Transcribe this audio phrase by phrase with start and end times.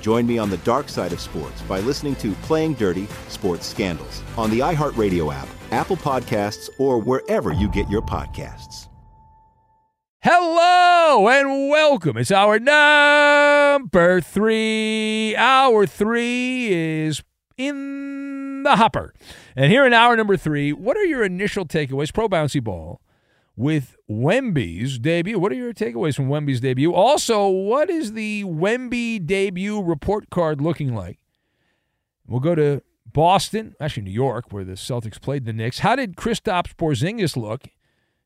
[0.00, 4.22] Join me on the dark side of sports by listening to Playing Dirty Sports Scandals
[4.36, 8.88] on the iHeartRadio app, Apple Podcasts, or wherever you get your podcasts.
[10.20, 12.16] Hello and welcome.
[12.16, 15.36] It's hour number three.
[15.36, 17.22] Hour three is
[17.56, 19.14] in the hopper.
[19.54, 22.12] And here in hour number three, what are your initial takeaways?
[22.12, 23.00] Pro bouncy ball
[23.58, 25.36] with Wemby's debut.
[25.36, 26.94] What are your takeaways from Wemby's debut?
[26.94, 31.18] Also, what is the Wemby debut report card looking like?
[32.24, 35.80] We'll go to Boston, actually New York, where the Celtics played the Knicks.
[35.80, 37.64] How did Kristaps Porzingis look?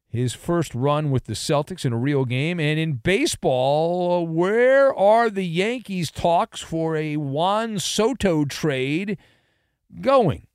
[0.07, 2.61] His first run with the Celtics in a real game.
[2.61, 9.17] And in baseball, where are the Yankees talks for a Juan Soto trade
[9.99, 10.47] going?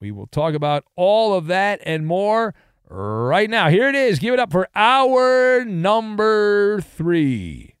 [0.00, 2.54] We will talk about all of that and more
[2.92, 3.68] right now.
[3.68, 4.18] Here it is.
[4.18, 7.76] Give it up for hour number three.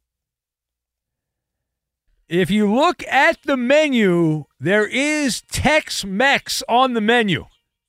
[2.28, 7.44] If you look at the menu, there is Tex Mex on the menu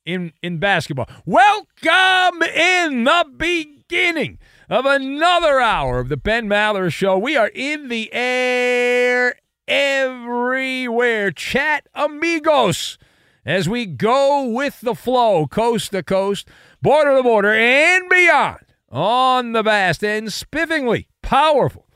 [0.06, 1.07] in, in basketball.
[1.25, 4.39] Welcome in the beginning
[4.69, 7.17] of another hour of the Ben Maller Show.
[7.17, 9.35] We are in the air
[9.66, 11.31] everywhere.
[11.31, 12.97] Chat amigos
[13.46, 16.48] as we go with the flow, coast to coast
[16.81, 18.59] border to border, and beyond
[18.90, 21.88] on the vast and spiffingly powerful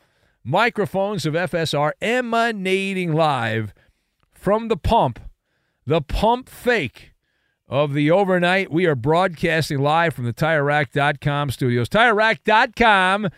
[0.44, 3.74] microphones of FSR emanating live
[4.32, 5.20] from the pump,
[5.86, 7.14] the pump fake
[7.68, 8.72] of the overnight.
[8.72, 11.90] We are broadcasting live from the TireRack.com studios.
[11.90, 13.30] TireRack.com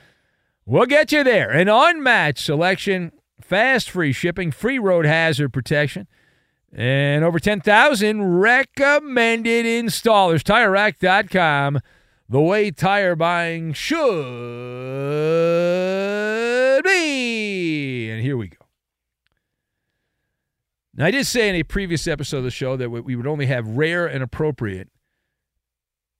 [0.65, 1.49] will get you there.
[1.49, 6.07] An unmatched selection, fast free shipping, free road hazard protection
[6.73, 10.43] and over 10,000 recommended installers.
[10.43, 11.79] TireRack.com,
[12.27, 14.03] the way tire buying should
[16.83, 18.09] be.
[18.11, 18.57] And here we go.
[20.95, 23.45] Now, I did say in a previous episode of the show that we would only
[23.45, 24.89] have rare and appropriate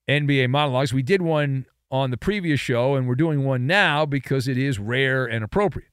[0.08, 0.94] NBA monologues.
[0.94, 4.80] We did one on the previous show, and we're doing one now because it is
[4.80, 5.89] rare and appropriate.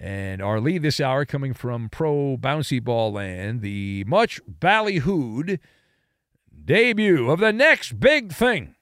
[0.00, 5.58] And our lead this hour coming from Pro Bouncy Ball Land, the much ballyhooed
[6.64, 8.76] debut of the next big thing,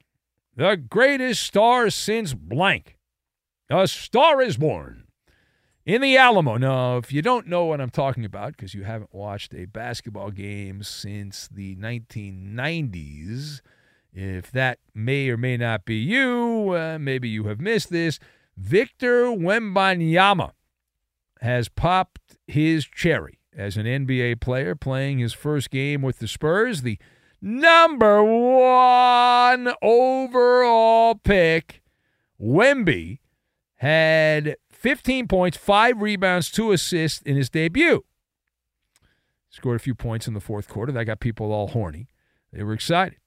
[0.55, 2.99] the greatest star since blank.
[3.69, 5.09] A star is born
[5.85, 6.57] in the Alamo.
[6.57, 10.31] Now, if you don't know what I'm talking about because you haven't watched a basketball
[10.31, 13.61] game since the 1990s,
[14.13, 18.21] if that may or may not be you, uh, maybe you have missed this.
[18.57, 20.53] Victor Wembanyama
[21.41, 26.83] has popped his cherry as an NBA player playing his first game with the Spurs,
[26.83, 26.99] the
[27.41, 31.83] number one overall pick.
[32.41, 33.19] Wemby
[33.77, 38.05] had 15 points, five rebounds, two assists in his debut.
[39.51, 40.93] Scored a few points in the fourth quarter.
[40.93, 42.09] That got people all horny.
[42.53, 43.19] They were excited.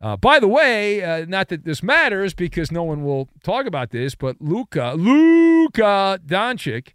[0.00, 3.90] Uh, by the way, uh, not that this matters because no one will talk about
[3.90, 6.92] this, but Luka, Luka Doncic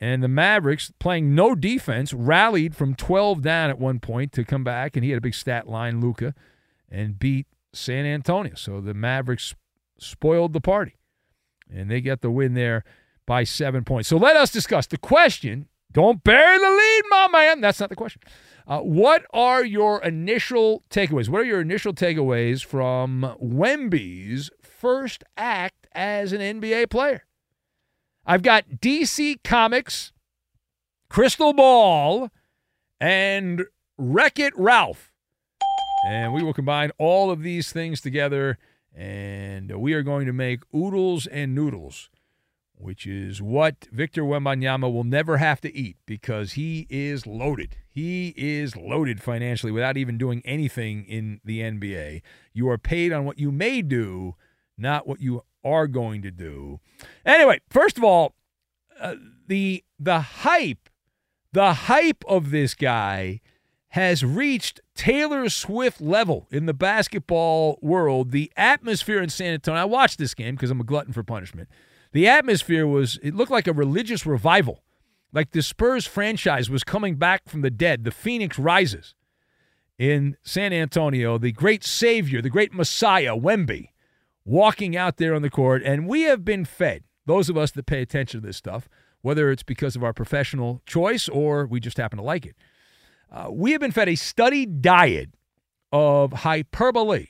[0.00, 4.64] And the Mavericks, playing no defense, rallied from 12 down at one point to come
[4.64, 6.34] back, and he had a big stat line, Luka,
[6.90, 8.54] and beat San Antonio.
[8.56, 9.54] So the Mavericks
[9.98, 10.96] spoiled the party,
[11.72, 12.84] and they get the win there
[13.26, 14.08] by seven points.
[14.08, 15.68] So let us discuss the question.
[15.92, 17.60] Don't bury the lead, my man.
[17.60, 18.20] That's not the question.
[18.66, 21.28] Uh, what are your initial takeaways?
[21.28, 27.24] What are your initial takeaways from Wemby's first act as an NBA player?
[28.26, 30.12] I've got DC Comics,
[31.08, 32.30] Crystal Ball,
[33.00, 33.64] and
[33.98, 35.12] Wreck It Ralph.
[36.06, 38.58] And we will combine all of these things together,
[38.94, 42.10] and we are going to make oodles and noodles
[42.76, 47.76] which is what Victor Wembanyama will never have to eat because he is loaded.
[47.88, 52.22] He is loaded financially without even doing anything in the NBA.
[52.52, 54.34] You are paid on what you may do,
[54.76, 56.80] not what you are going to do.
[57.24, 58.34] Anyway, first of all,
[59.00, 59.14] uh,
[59.46, 60.88] the the hype,
[61.52, 63.40] the hype of this guy
[63.88, 68.32] has reached Taylor Swift level in the basketball world.
[68.32, 69.80] The atmosphere in San Antonio.
[69.80, 71.68] I watched this game because I'm a glutton for punishment.
[72.10, 74.82] The atmosphere was, it looked like a religious revival.
[75.32, 78.02] Like the Spurs franchise was coming back from the dead.
[78.02, 79.14] The Phoenix rises
[79.96, 81.38] in San Antonio.
[81.38, 83.90] The great savior, the great Messiah, Wemby,
[84.44, 85.82] walking out there on the court.
[85.82, 88.88] And we have been fed, those of us that pay attention to this stuff,
[89.22, 92.56] whether it's because of our professional choice or we just happen to like it,
[93.30, 95.30] uh, we have been fed a studied diet
[95.92, 97.26] of hyperbole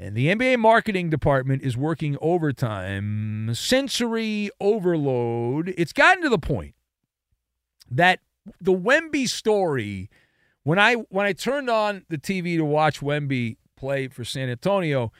[0.00, 5.74] and the NBA marketing department is working overtime, sensory overload.
[5.76, 6.74] It's gotten to the point
[7.90, 8.20] that
[8.58, 10.08] the Wemby story,
[10.62, 15.12] when I when I turned on the TV to watch Wemby play for San Antonio,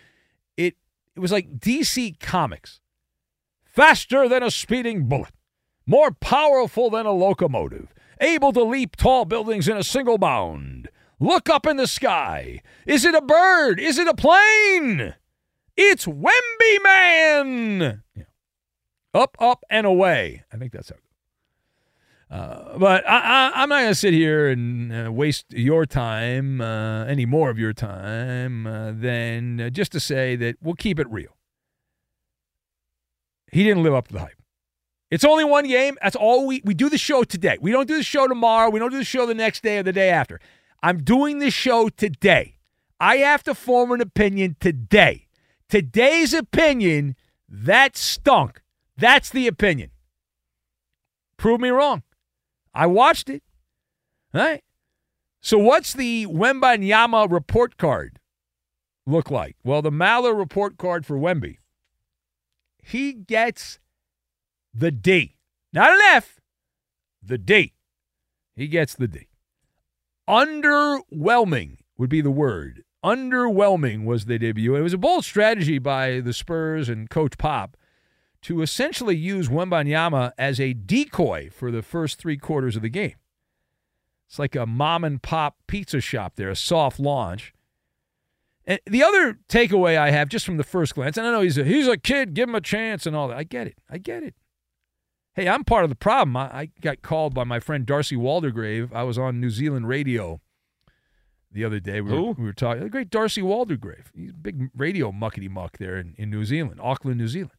[1.20, 2.80] it it was like DC Comics.
[3.64, 5.34] Faster than a speeding bullet,
[5.86, 10.88] more powerful than a locomotive, able to leap tall buildings in a single bound
[11.22, 12.62] Look up in the sky.
[12.86, 13.78] Is it a bird?
[13.78, 15.14] Is it a plane?
[15.76, 18.02] It's Wemby Man.
[18.16, 18.24] Yeah.
[19.12, 20.44] Up, up, and away.
[20.50, 20.96] I think that's how.
[22.30, 27.04] Uh, but I, am not going to sit here and uh, waste your time, uh,
[27.06, 31.10] any more of your time, uh, than uh, just to say that we'll keep it
[31.10, 31.36] real.
[33.50, 34.40] He didn't live up to the hype.
[35.10, 35.98] It's only one game.
[36.00, 37.58] That's all we we do the show today.
[37.60, 38.70] We don't do the show tomorrow.
[38.70, 40.40] We don't do the show the next day or the day after.
[40.84, 42.58] I'm doing this show today.
[43.00, 45.26] I have to form an opinion today.
[45.68, 47.16] Today's opinion,
[47.48, 48.62] that stunk.
[48.96, 49.90] That's the opinion.
[51.36, 52.04] Prove me wrong.
[52.74, 53.42] I watched it.
[54.32, 54.62] Right.
[55.40, 58.18] So what's the Wembanyama report card
[59.06, 59.56] look like?
[59.64, 61.56] Well, the Maller report card for Wemby.
[62.82, 63.78] He gets
[64.74, 65.36] the D.
[65.72, 66.40] Not an F,
[67.22, 67.74] the D.
[68.54, 69.28] He gets the D.
[70.28, 72.84] Underwhelming would be the word.
[73.04, 74.76] Underwhelming was the debut.
[74.76, 77.76] It was a bold strategy by the Spurs and Coach Pop
[78.42, 83.16] to essentially use Wembanyama as a decoy for the first three quarters of the game.
[84.28, 87.52] It's like a mom and pop pizza shop there, a soft launch.
[88.64, 91.58] And the other takeaway I have just from the first glance, and I know he's
[91.58, 93.36] a, he's a kid, give him a chance and all that.
[93.36, 93.78] I get it.
[93.90, 94.34] I get it.
[95.34, 96.36] Hey, I'm part of the problem.
[96.36, 98.92] I, I got called by my friend Darcy Waldegrave.
[98.92, 100.40] I was on New Zealand radio
[101.50, 102.00] the other day.
[102.00, 102.82] We were, we were talking.
[102.82, 104.06] The great Darcy Waldegrave.
[104.14, 107.52] He's a big radio muckety muck there in, in New Zealand, Auckland, New Zealand.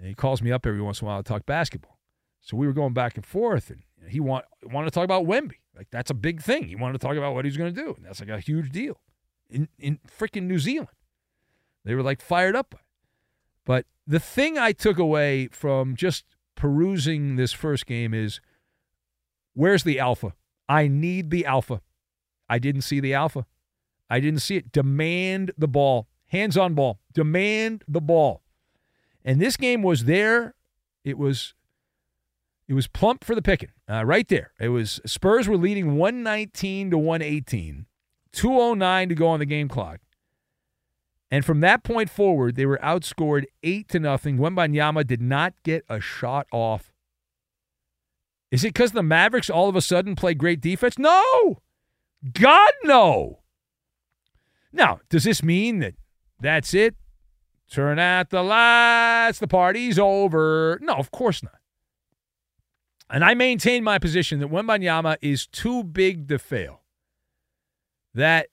[0.00, 1.98] And he calls me up every once in a while to talk basketball.
[2.40, 5.56] So we were going back and forth, and he want, wanted to talk about Wemby.
[5.76, 6.68] Like, that's a big thing.
[6.68, 7.94] He wanted to talk about what he's going to do.
[7.94, 8.98] And that's like a huge deal
[9.50, 10.88] in, in freaking New Zealand.
[11.84, 12.74] They were like fired up.
[13.66, 18.40] But the thing I took away from just perusing this first game is
[19.52, 20.32] where's the alpha?
[20.68, 21.82] I need the alpha.
[22.48, 23.46] I didn't see the alpha.
[24.08, 24.72] I didn't see it.
[24.72, 26.08] Demand the ball.
[26.28, 27.00] Hands on ball.
[27.12, 28.42] Demand the ball.
[29.24, 30.54] And this game was there.
[31.04, 31.54] It was
[32.68, 33.70] it was plump for the picking.
[33.88, 34.52] Uh, right there.
[34.60, 37.86] It was Spurs were leading 119 to 118.
[38.32, 39.98] 209 to go on the game clock.
[41.30, 44.38] And from that point forward, they were outscored eight to nothing.
[44.38, 46.92] Wembanyama did not get a shot off.
[48.50, 50.98] Is it because the Mavericks all of a sudden play great defense?
[50.98, 51.60] No.
[52.32, 53.40] God, no.
[54.72, 55.94] Now, does this mean that
[56.40, 56.96] that's it?
[57.70, 60.78] Turn out the lights, the party's over.
[60.82, 61.54] No, of course not.
[63.08, 66.82] And I maintain my position that Wembanyama is too big to fail.
[68.12, 68.48] That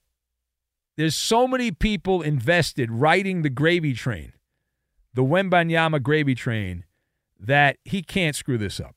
[0.96, 4.32] there's so many people invested riding the gravy train,
[5.14, 6.84] the Wembanyama gravy train,
[7.38, 8.94] that he can't screw this up.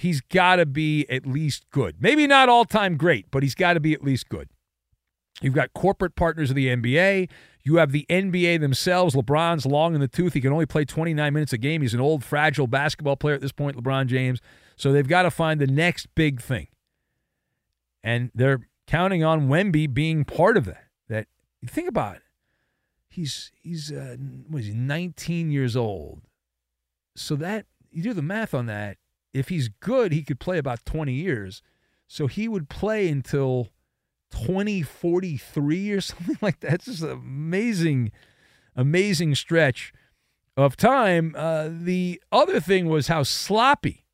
[0.00, 1.96] he's got to be at least good.
[2.00, 4.48] Maybe not all time great, but he's got to be at least good.
[5.40, 7.28] You've got corporate partners of the NBA.
[7.68, 9.14] You have the NBA themselves.
[9.14, 10.32] LeBron's long in the tooth.
[10.32, 11.82] He can only play 29 minutes a game.
[11.82, 14.40] He's an old, fragile basketball player at this point, LeBron James.
[14.76, 16.68] So they've got to find the next big thing.
[18.02, 20.84] And they're counting on Wemby being part of that.
[21.10, 21.26] That
[21.66, 22.22] think about it.
[23.10, 24.16] He's he's uh,
[24.48, 26.22] what is he 19 years old.
[27.16, 28.96] So that you do the math on that.
[29.34, 31.60] If he's good, he could play about 20 years.
[32.06, 33.68] So he would play until
[34.30, 36.74] 2043 or something like that.
[36.74, 38.12] It's just an amazing,
[38.76, 39.92] amazing stretch
[40.56, 41.34] of time.
[41.36, 44.04] Uh, the other thing was how sloppy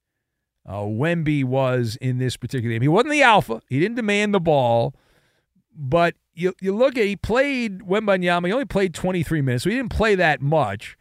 [0.66, 2.82] uh, Wemby was in this particular game.
[2.82, 3.62] He wasn't the alpha.
[3.68, 4.94] He didn't demand the ball,
[5.74, 8.46] but you you look at he played Wembanyama.
[8.46, 10.96] He only played 23 minutes, so he didn't play that much.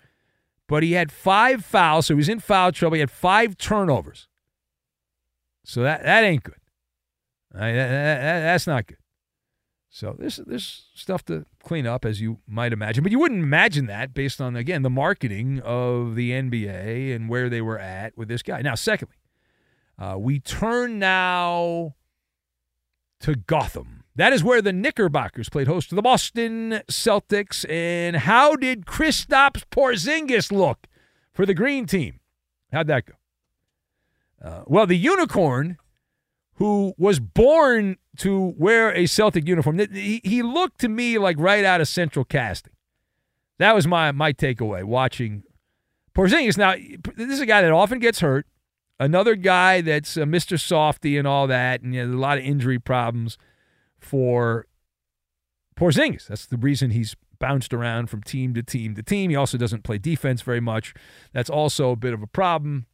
[0.67, 2.95] But he had five fouls, so he was in foul trouble.
[2.95, 4.27] He had five turnovers.
[5.65, 6.55] So that that ain't good.
[7.53, 8.97] I that, that, that's not good.
[9.95, 13.85] So there's there's stuff to clean up, as you might imagine, but you wouldn't imagine
[13.85, 18.27] that based on again the marketing of the NBA and where they were at with
[18.27, 18.63] this guy.
[18.63, 19.17] Now, secondly,
[19.99, 21.93] uh, we turn now
[23.19, 24.03] to Gotham.
[24.15, 27.63] That is where the Knickerbockers played host to the Boston Celtics.
[27.69, 30.87] And how did Kristaps Porzingis look
[31.31, 32.19] for the green team?
[32.71, 33.13] How'd that go?
[34.43, 35.77] Uh, well, the unicorn,
[36.55, 41.65] who was born to wear a Celtic uniform, he, he looked to me like right
[41.65, 42.73] out of central casting.
[43.59, 45.43] That was my my takeaway watching
[46.15, 46.57] Porzingis.
[46.57, 46.75] Now,
[47.15, 48.45] this is a guy that often gets hurt
[48.99, 50.59] another guy that's uh, Mr.
[50.59, 53.37] Softy and all that, and you know, a lot of injury problems
[53.99, 54.67] for
[55.75, 56.27] Porzingis.
[56.27, 59.29] That's the reason he's bounced around from team to team to team.
[59.29, 60.93] He also doesn't play defense very much.
[61.33, 62.85] That's also a bit of a problem.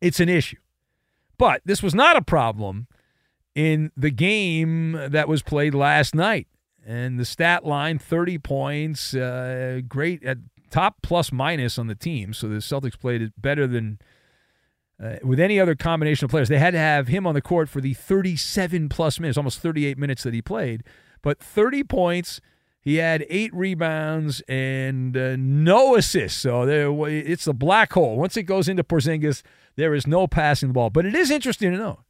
[0.00, 0.58] It's an issue.
[1.38, 2.88] But this was not a problem
[3.54, 6.48] in the game that was played last night.
[6.86, 10.38] And the stat line 30 points, uh, great at
[10.70, 12.32] top plus minus on the team.
[12.32, 13.98] So the Celtics played it better than
[15.02, 16.48] uh, with any other combination of players.
[16.48, 19.98] They had to have him on the court for the 37 plus minutes, almost 38
[19.98, 20.82] minutes that he played.
[21.22, 22.40] But 30 points,
[22.80, 26.40] he had eight rebounds and uh, no assists.
[26.40, 28.16] So there, it's a black hole.
[28.16, 29.42] Once it goes into Porzingis,
[29.76, 30.90] there is no passing the ball.
[30.90, 32.00] But it is interesting to know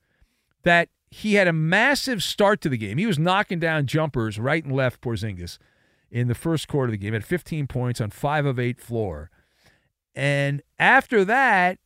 [0.62, 2.98] that he had a massive start to the game.
[2.98, 5.58] He was knocking down jumpers right and left, Porzingis,
[6.10, 7.14] in the first quarter of the game.
[7.14, 9.30] Had 15 points on five of eight floor.
[10.14, 11.78] And after that,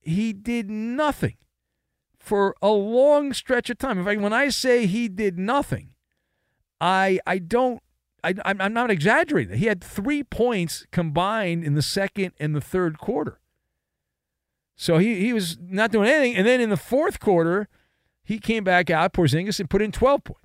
[0.00, 1.36] he did nothing
[2.18, 3.98] for a long stretch of time.
[3.98, 5.90] In fact, when I say he did nothing,
[6.80, 7.82] I I don't
[8.24, 9.58] I I'm not exaggerating.
[9.58, 13.38] He had three points combined in the second and the third quarter.
[14.76, 17.68] So he he was not doing anything, and then in the fourth quarter,
[18.24, 20.40] he came back out Porzingis and put in 12 points.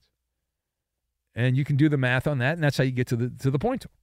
[1.33, 3.29] And you can do the math on that, and that's how you get to the
[3.29, 3.95] to the point total.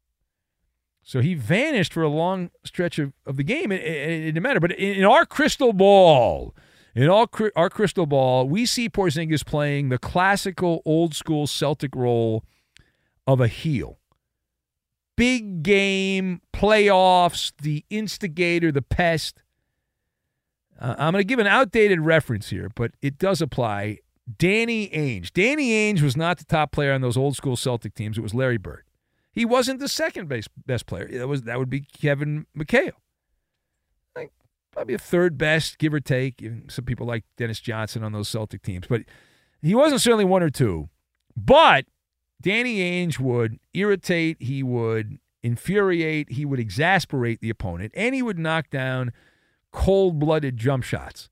[1.03, 3.71] So he vanished for a long stretch of, of the game.
[3.71, 4.59] It, it, it didn't matter.
[4.59, 6.53] But in, in our crystal ball,
[6.97, 12.43] in all our crystal ball, we see Porzingis playing the classical old school Celtic role
[13.27, 13.99] of a heel.
[15.17, 19.43] Big game, playoffs, the instigator, the pest.
[20.79, 24.01] Uh, I'm going to give an outdated reference here, but it does apply.
[24.39, 25.33] Danny Ainge.
[25.33, 28.19] Danny Ainge was not the top player on those old school Celtic teams.
[28.19, 28.83] It was Larry Bird.
[29.33, 31.09] He wasn't the second base best player.
[31.13, 32.93] That was that would be Kevin McHale.
[34.17, 34.33] Like
[34.73, 36.43] probably a third best, give or take.
[36.69, 39.03] Some people like Dennis Johnson on those Celtic teams, but
[39.63, 40.89] he wasn't certainly one or two.
[41.37, 41.85] But
[42.47, 48.39] Danny Ainge would irritate, he would infuriate, he would exasperate the opponent, and he would
[48.39, 49.13] knock down
[49.73, 51.29] cold-blooded jump shots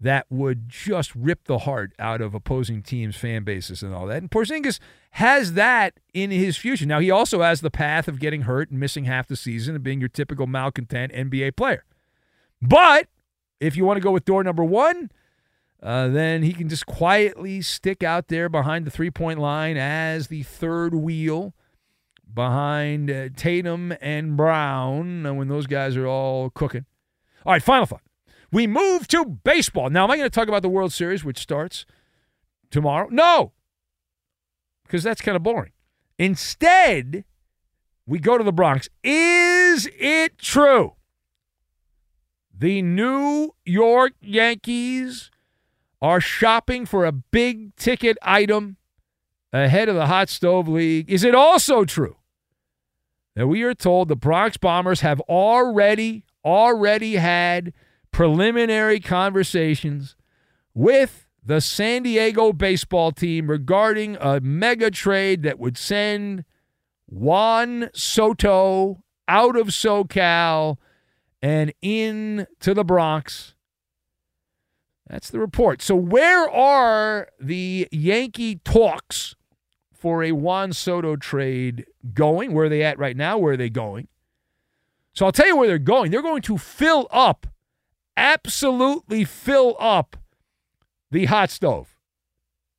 [0.00, 4.16] that would just rip the heart out of opposing teams' fan bases and all that.
[4.16, 4.80] And Porzingis
[5.12, 6.86] has that in his future.
[6.86, 9.84] Now, he also has the path of getting hurt and missing half the season and
[9.84, 11.84] being your typical malcontent NBA player.
[12.60, 13.06] But
[13.60, 15.12] if you want to go with door number one,
[15.82, 20.28] uh, then he can just quietly stick out there behind the three point line as
[20.28, 21.54] the third wheel
[22.32, 26.84] behind uh, Tatum and Brown uh, when those guys are all cooking.
[27.46, 28.02] All right, final thought.
[28.50, 29.90] We move to baseball.
[29.90, 31.86] Now, am I going to talk about the World Series, which starts
[32.70, 33.08] tomorrow?
[33.10, 33.52] No,
[34.84, 35.72] because that's kind of boring.
[36.18, 37.24] Instead,
[38.06, 38.88] we go to the Bronx.
[39.04, 40.94] Is it true?
[42.56, 45.30] The New York Yankees
[46.00, 48.76] are shopping for a big ticket item
[49.52, 51.10] ahead of the Hot Stove League.
[51.10, 52.16] Is it also true
[53.34, 57.72] that we are told the Bronx Bombers have already, already had
[58.10, 60.16] preliminary conversations
[60.74, 66.44] with the San Diego baseball team regarding a mega trade that would send
[67.06, 70.76] Juan Soto out of SoCal
[71.40, 73.54] and into the Bronx.
[75.08, 75.80] That's the report.
[75.80, 79.34] So, where are the Yankee talks
[79.92, 82.52] for a Juan Soto trade going?
[82.52, 83.38] Where are they at right now?
[83.38, 84.08] Where are they going?
[85.14, 86.10] So, I'll tell you where they're going.
[86.10, 87.46] They're going to fill up,
[88.16, 90.16] absolutely fill up
[91.10, 91.96] the hot stove.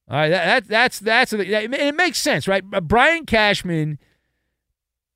[0.08, 2.64] All right, that, that that's that's it makes sense, right?
[2.64, 4.00] Brian Cashman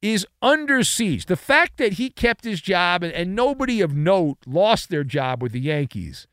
[0.02, 1.28] is under siege.
[1.28, 5.42] The fact that he kept his job and, and nobody of note lost their job
[5.42, 6.28] with the Yankees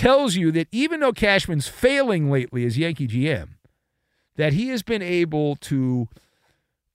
[0.00, 3.50] tells you that even though Cashman's failing lately as Yankee GM,
[4.36, 6.08] that he has been able to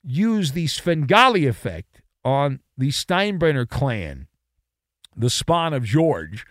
[0.03, 4.27] use the Svengali effect on the Steinbrenner clan,
[5.15, 6.45] the spawn of George.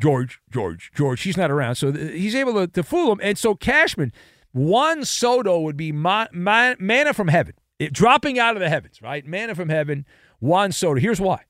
[0.00, 1.22] George, George, George.
[1.22, 1.74] He's not around.
[1.74, 3.18] So he's able to, to fool him.
[3.20, 4.12] And so Cashman,
[4.52, 9.02] Juan Soto would be ma- ma- manna from heaven it, dropping out of the heavens,
[9.02, 9.26] right?
[9.26, 10.06] Manna from heaven,
[10.38, 11.00] Juan Soto.
[11.00, 11.42] Here's why.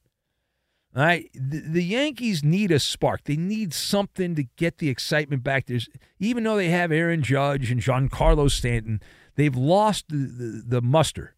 [0.97, 3.25] All right, the, the, Yankees need a spark.
[3.25, 5.67] They need something to get the excitement back.
[5.67, 9.01] There's even though they have Aaron Judge and Giancarlo Stanton,
[9.37, 11.35] they've lost the, the, the muster.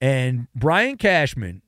[0.00, 1.62] And Brian Cashman,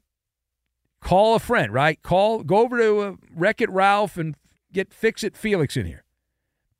[1.00, 2.02] call a friend, right?
[2.02, 4.34] Call, go over to uh, Wreck It Ralph and
[4.72, 6.04] get Fix It Felix in here.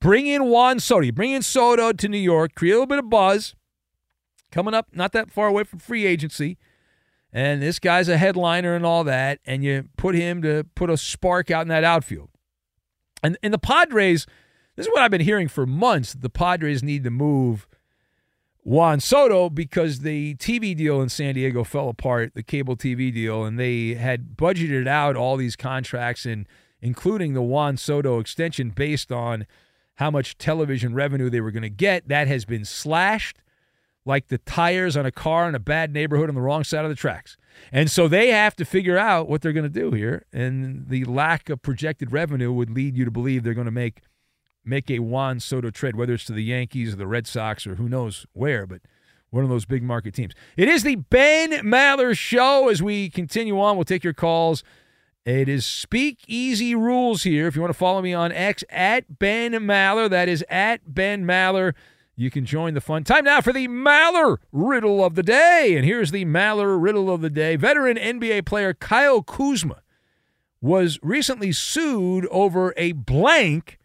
[0.01, 1.13] Bring in Juan Soto.
[1.13, 2.55] Bring in Soto to New York.
[2.55, 3.55] Create a little bit of buzz
[4.51, 6.57] coming up not that far away from free agency.
[7.37, 9.41] And this guy's a headliner and all that.
[9.45, 12.31] And you put him to put a spark out in that outfield.
[13.23, 14.27] And, and the Padres,
[14.75, 16.15] this is what I've been hearing for months.
[16.15, 17.69] The Padres need to move
[18.65, 23.45] Juan Soto because the TV deal in San Diego fell apart, the cable TV deal,
[23.45, 26.47] and they had budgeted out all these contracts and
[26.81, 29.47] including the Juan Soto extension based on
[29.97, 32.09] how much television revenue they were going to get.
[32.09, 33.43] That has been slashed
[34.07, 36.89] like the tires on a car in a bad neighborhood on the wrong side of
[36.89, 37.37] the tracks.
[37.73, 40.25] And so they have to figure out what they're going to do here.
[40.33, 44.03] And the lack of projected revenue would lead you to believe they're going to make
[44.65, 47.77] make a Juan Soto trade, whether it's to the Yankees or the Red Sox or
[47.77, 48.81] who knows where, but
[49.31, 50.33] one of those big market teams.
[50.57, 52.69] It is the Ben Maller Show.
[52.69, 54.65] As we continue on, we'll take your calls.
[55.25, 57.47] It is Speak Easy Rules here.
[57.47, 61.25] If you want to follow me on X at Ben Maller, that is at Ben
[61.25, 61.75] Maller
[62.17, 63.05] you can join the fun.
[63.05, 65.75] Time now for the Maller Riddle of the Day.
[65.77, 67.57] And here's the Maller Riddle of the Day.
[67.57, 69.83] Veteran NBA player Kyle Kuzma
[70.61, 73.79] was recently sued over a blank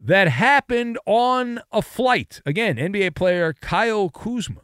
[0.00, 2.40] that happened on a flight.
[2.46, 4.62] Again, NBA player Kyle Kuzma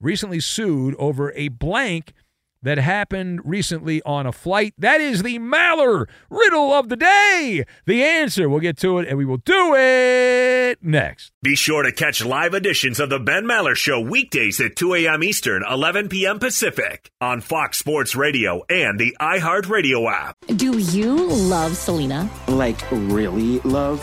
[0.00, 2.14] recently sued over a blank
[2.62, 4.74] that happened recently on a flight.
[4.78, 7.64] That is the Maller riddle of the day.
[7.86, 11.32] The answer, we'll get to it and we will do it next.
[11.42, 15.22] Be sure to catch live editions of the Ben Maller Show weekdays at 2 a.m.
[15.22, 16.38] Eastern, 11 p.m.
[16.38, 20.36] Pacific on Fox Sports Radio and the iHeartRadio app.
[20.56, 22.28] Do you love Selena?
[22.48, 24.02] Like, really love?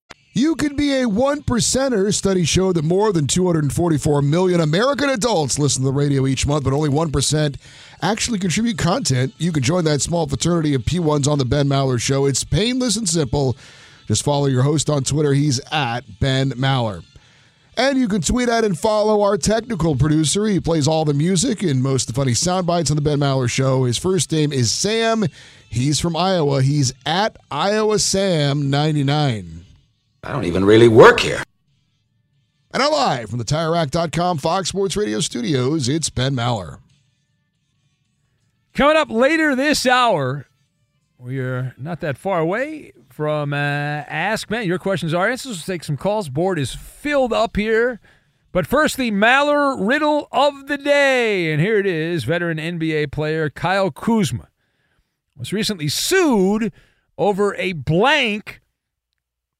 [0.33, 2.13] You could be a one percenter.
[2.13, 6.63] Studies show that more than 244 million American adults listen to the radio each month,
[6.63, 7.57] but only 1%
[8.01, 9.33] actually contribute content.
[9.39, 12.25] You can join that small fraternity of P1s on the Ben Maller Show.
[12.27, 13.57] It's painless and simple.
[14.07, 15.33] Just follow your host on Twitter.
[15.33, 17.03] He's at Ben Maller.
[17.75, 20.45] And you can tweet at and follow our technical producer.
[20.45, 23.19] He plays all the music and most of the funny sound bites on the Ben
[23.19, 23.83] Maller Show.
[23.83, 25.25] His first name is Sam.
[25.69, 26.61] He's from Iowa.
[26.61, 29.65] He's at Iowa Sam 99.
[30.23, 31.41] I don't even really work here.
[32.73, 36.77] And I'm live from the TireRack.com Fox Sports Radio studios, it's Ben Maller.
[38.75, 40.45] Coming up later this hour,
[41.17, 44.67] we are not that far away from uh, Ask Ben.
[44.67, 45.57] Your questions are answers.
[45.57, 46.29] We'll take some calls.
[46.29, 47.99] Board is filled up here.
[48.51, 51.51] But first, the Maller riddle of the day.
[51.51, 54.49] And here it is veteran NBA player Kyle Kuzma
[55.35, 56.71] was recently sued
[57.17, 58.60] over a blank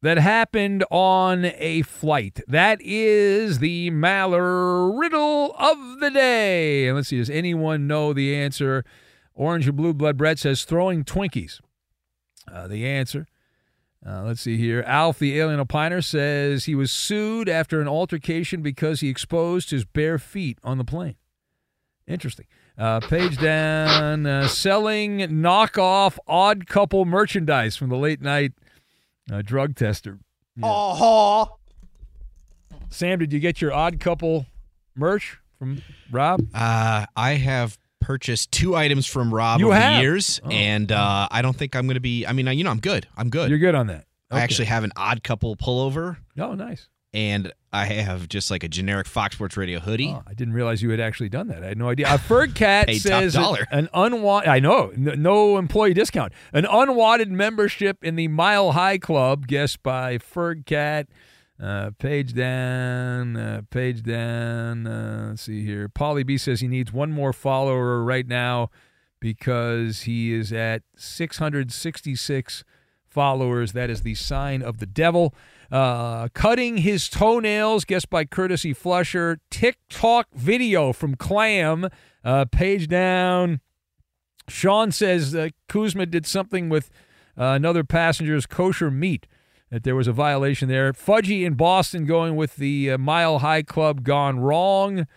[0.02, 2.42] that happened on a flight.
[2.48, 6.88] That is the Maller riddle of the day.
[6.88, 8.84] And let's see, does anyone know the answer?
[9.34, 11.60] Orange and Blue Blood Brett says throwing Twinkies.
[12.52, 13.28] Uh, the answer.
[14.06, 14.84] Uh, let's see here.
[14.88, 19.86] Alf, the alien opiner, says he was sued after an altercation because he exposed his
[19.86, 21.16] bare feet on the plane.
[22.08, 22.48] Interesting.
[22.78, 28.54] Uh, page down, uh, selling knockoff odd couple merchandise from the late night
[29.30, 30.20] a drug tester.
[30.56, 30.68] Yeah.
[30.68, 31.46] Uh-huh.
[32.90, 34.46] Sam, did you get your odd couple
[34.96, 35.82] merch from
[36.12, 36.42] Rob?
[36.54, 39.98] Uh, I have purchased two items from Rob you over have?
[39.98, 40.50] the years, oh.
[40.50, 42.26] and uh, I don't think I'm going to be.
[42.26, 43.08] I mean, you know, I'm good.
[43.16, 43.50] I'm good.
[43.50, 44.06] You're good on that.
[44.32, 44.40] Okay.
[44.40, 46.18] I actually have an odd couple pullover.
[46.38, 46.88] Oh, nice.
[47.14, 50.10] And I have just like a generic Fox Sports Radio hoodie.
[50.10, 51.64] Oh, I didn't realize you had actually done that.
[51.64, 52.08] I had no idea.
[52.08, 54.50] A Ferg Cat says an unwanted.
[54.50, 56.34] I know, no employee discount.
[56.52, 61.08] An unwanted membership in the Mile High Club, guessed by Ferg Cat.
[61.62, 64.88] Uh, page down, uh, page down.
[64.88, 65.88] Uh, let's see here.
[65.88, 68.72] Paulie B says he needs one more follower right now
[69.20, 72.64] because he is at 666
[73.06, 73.74] followers.
[73.74, 75.36] That is the sign of the devil.
[75.72, 79.40] Uh, cutting his toenails, guessed by courtesy Flusher.
[79.50, 81.88] TikTok video from Clam.
[82.24, 83.62] Uh, page down.
[84.50, 86.90] Sean says uh, Kuzma did something with
[87.38, 89.28] uh, another passenger's kosher meat.
[89.70, 90.92] That there was a violation there.
[90.92, 95.08] Fudgy in Boston going with the uh, Mile High Club gone wrong.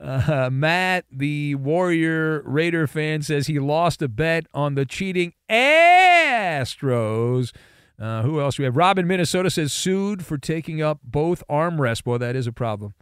[0.00, 7.50] Uh, Matt, the Warrior Raider fan, says he lost a bet on the cheating Astros.
[7.98, 8.76] Uh, who else we have?
[8.76, 12.04] Robin, Minnesota says sued for taking up both armrests.
[12.04, 12.94] Boy, that is a problem.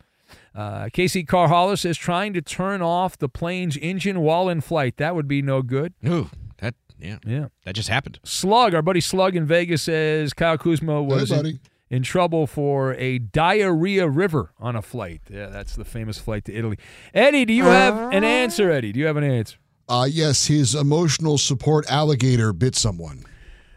[0.55, 4.97] Uh, Casey Carhaller says trying to turn off the plane's engine while in flight.
[4.99, 5.95] That would be no good.
[6.07, 8.21] Ooh, that yeah, yeah, that just happened.
[8.25, 12.95] Slug, our buddy Slug in Vegas says Kyle Kuzma was hey, in, in, trouble for
[12.95, 15.23] a diarrhea river on a flight.
[15.29, 16.79] Yeah, that's the famous flight to Italy.
[17.13, 18.71] Eddie, do you have an answer?
[18.71, 19.59] Eddie, do you have an answer?
[19.89, 23.25] Uh, yes, his emotional support alligator bit someone.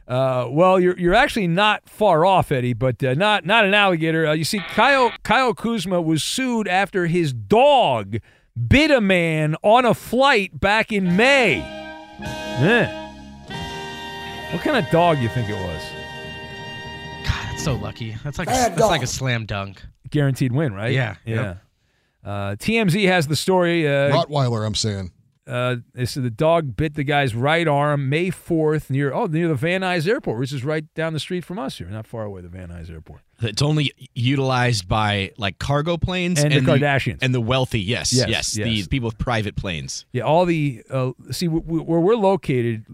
[0.08, 4.28] Uh, well, you're you're actually not far off, Eddie, but uh, not not an alligator.
[4.28, 8.18] Uh, you see, Kyle Kyle Kuzma was sued after his dog
[8.68, 11.58] bit a man on a flight back in May.
[12.20, 13.04] Yeah.
[14.54, 15.84] What kind of dog you think it was?
[17.26, 18.16] God, that's so lucky.
[18.24, 19.84] That's like that's like a slam dunk.
[20.10, 20.94] Guaranteed win, right?
[20.94, 21.16] Yeah.
[21.26, 21.56] Yeah.
[22.24, 23.88] Uh, TMZ has the story.
[23.88, 25.12] Uh, Rottweiler, I'm saying.
[25.48, 29.48] Uh, they said the dog bit the guy's right arm May 4th near oh near
[29.48, 32.24] the Van Nuys Airport, which is right down the street from us here, not far
[32.26, 32.42] away.
[32.42, 33.22] The Van Nuys Airport.
[33.42, 37.20] It's only utilized by like cargo planes And the Kardashians.
[37.22, 37.80] and the wealthy.
[37.80, 38.68] Yes, Yes, yes, yes.
[38.68, 40.06] the people with private planes.
[40.12, 42.86] Yeah, all the uh, see where we're located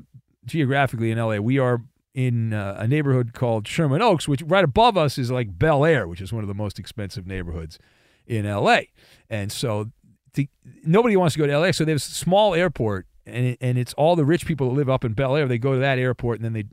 [0.45, 1.37] geographically in LA.
[1.37, 1.81] We are
[2.13, 6.07] in uh, a neighborhood called Sherman Oaks, which right above us is like Bel Air,
[6.07, 7.79] which is one of the most expensive neighborhoods
[8.27, 8.81] in LA.
[9.29, 9.91] And so
[10.33, 10.47] to,
[10.83, 13.07] nobody wants to go to LA, so there's a small airport.
[13.25, 15.47] And, it, and it's all the rich people that live up in Bel Air.
[15.47, 16.65] They go to that airport, and then they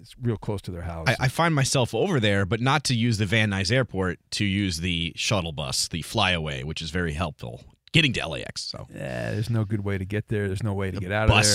[0.00, 1.06] it's real close to their house.
[1.06, 4.46] I, I find myself over there, but not to use the Van Nuys Airport, to
[4.46, 8.62] use the shuttle bus, the flyaway, which is very helpful getting to LAX.
[8.62, 10.46] So Yeah, there's no good way to get there.
[10.46, 11.54] There's no way to get out of there.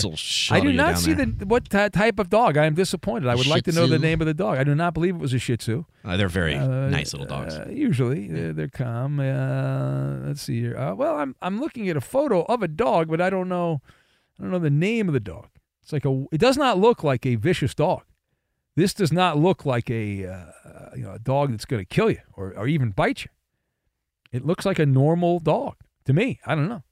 [0.51, 1.25] I do not see there.
[1.27, 2.57] the what ty- type of dog.
[2.57, 3.27] I am disappointed.
[3.29, 4.57] I would like to know the name of the dog.
[4.57, 5.85] I do not believe it was a Shih Tzu.
[6.05, 7.53] Uh, they're very Uh, nice little dogs.
[7.55, 9.19] uh, usually, they're, they're calm.
[9.19, 10.77] Uh, let's see here.
[10.77, 13.81] Uh, well, I'm I'm looking at a photo of a dog, but I don't know.
[14.39, 15.47] I don't know the name of the dog.
[15.81, 16.25] It's like a.
[16.31, 18.03] It does not look like a vicious dog.
[18.75, 22.09] This does not look like a uh, you know a dog that's going to kill
[22.09, 23.29] you or or even bite you.
[24.31, 26.39] It looks like a normal dog to me.
[26.45, 26.83] I don't know.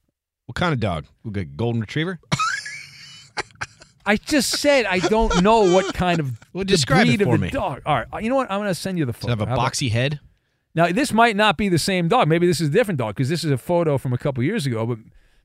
[0.45, 1.05] What kind of dog?
[1.23, 2.19] We got golden retriever.
[4.05, 7.45] I just said I don't know what kind of Well, describe it for of the
[7.45, 7.51] me.
[7.51, 7.83] dog.
[7.85, 8.49] All right, you know what?
[8.51, 9.33] I'm going to send you the Does photo.
[9.33, 10.19] it have a How about- boxy head?
[10.73, 12.29] Now, this might not be the same dog.
[12.29, 14.65] Maybe this is a different dog because this is a photo from a couple years
[14.65, 14.85] ago.
[14.85, 14.99] But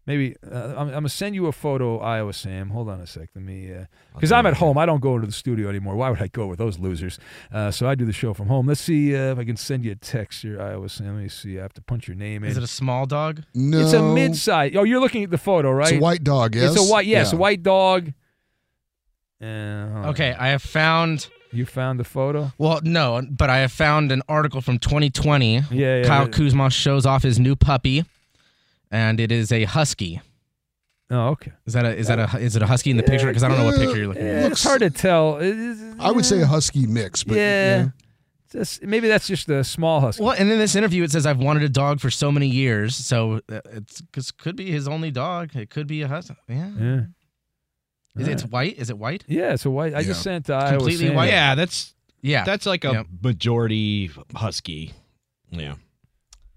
[0.06, 2.70] maybe uh, I'm, I'm going to send you a photo, Iowa Sam.
[2.70, 3.28] Hold on a sec.
[3.34, 3.72] Let me,
[4.14, 4.78] because I'm at home.
[4.78, 5.96] I don't go into the studio anymore.
[5.96, 7.18] Why would I go with those losers?
[7.52, 8.66] Uh, so I do the show from home.
[8.66, 11.14] Let's see uh, if I can send you a text here, Iowa Sam.
[11.16, 11.58] Let me see.
[11.58, 12.50] I have to punch your name in.
[12.50, 13.42] Is it a small dog?
[13.54, 13.80] No.
[13.80, 14.72] It's a mid-size.
[14.76, 15.92] Oh, you're looking at the photo, right?
[15.92, 16.72] It's a white dog, yes?
[16.76, 17.06] It's a white.
[17.06, 17.36] Yes, Yeah.
[17.36, 18.12] a white dog.
[19.40, 20.04] Uh, hold on.
[20.10, 21.28] Okay, I have found.
[21.52, 22.52] You found the photo?
[22.58, 25.54] Well, no, but I have found an article from 2020.
[25.54, 26.28] Yeah, yeah, Kyle yeah.
[26.28, 28.04] Kuzma shows off his new puppy,
[28.90, 30.20] and it is a husky.
[31.10, 31.52] Oh, okay.
[31.66, 33.26] Is that a is that a is it a husky in the picture?
[33.28, 34.52] Because I don't know what picture you're looking Yeah, at.
[34.52, 35.36] it's hard to tell.
[36.00, 37.88] I would say a husky mix, but yeah.
[38.52, 40.22] Just, maybe that's just a small husky.
[40.22, 42.94] Well, and in this interview, it says I've wanted a dog for so many years.
[42.94, 45.54] So uh, it's cause could be his only dog.
[45.56, 46.36] It could be a husky.
[46.48, 46.70] Yeah.
[46.78, 47.00] Yeah.
[48.16, 48.78] Is it it's white?
[48.78, 49.24] Is it white?
[49.28, 49.94] Yeah, it's a white.
[49.94, 51.16] I just sent to It's completely Sam.
[51.16, 51.28] white?
[51.28, 52.44] Yeah, that's Yeah.
[52.44, 53.06] that's like a Yep.
[53.22, 54.94] majority husky.
[55.50, 55.74] Yeah.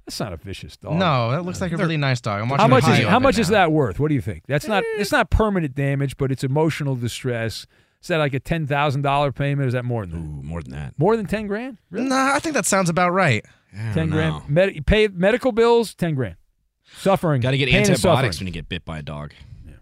[0.10, 0.96] That's not a vicious dog.
[0.96, 2.42] No, that looks like a really nice dog.
[2.42, 4.00] I'm watching How much is how of it much is that worth?
[4.00, 4.42] What do you think?
[4.48, 4.98] That's not eh.
[4.98, 7.68] it's not permanent damage, but it's emotional distress.
[8.02, 9.68] Is that like a ten thousand dollar payment?
[9.68, 10.40] Is that more than that?
[10.40, 10.96] Ooh, more than that.
[10.98, 11.78] More than ten grand?
[11.92, 12.10] Really?
[12.10, 13.46] Nah, I think that sounds about right.
[13.94, 14.50] ten grand.
[14.50, 15.94] Med- pay medical bills.
[15.94, 16.38] Ten grand.
[16.98, 17.40] Suffering.
[17.40, 18.46] Got to get pain and antibiotics suffering.
[18.46, 19.34] when you get bit by a dog.
[19.64, 19.74] Yeah.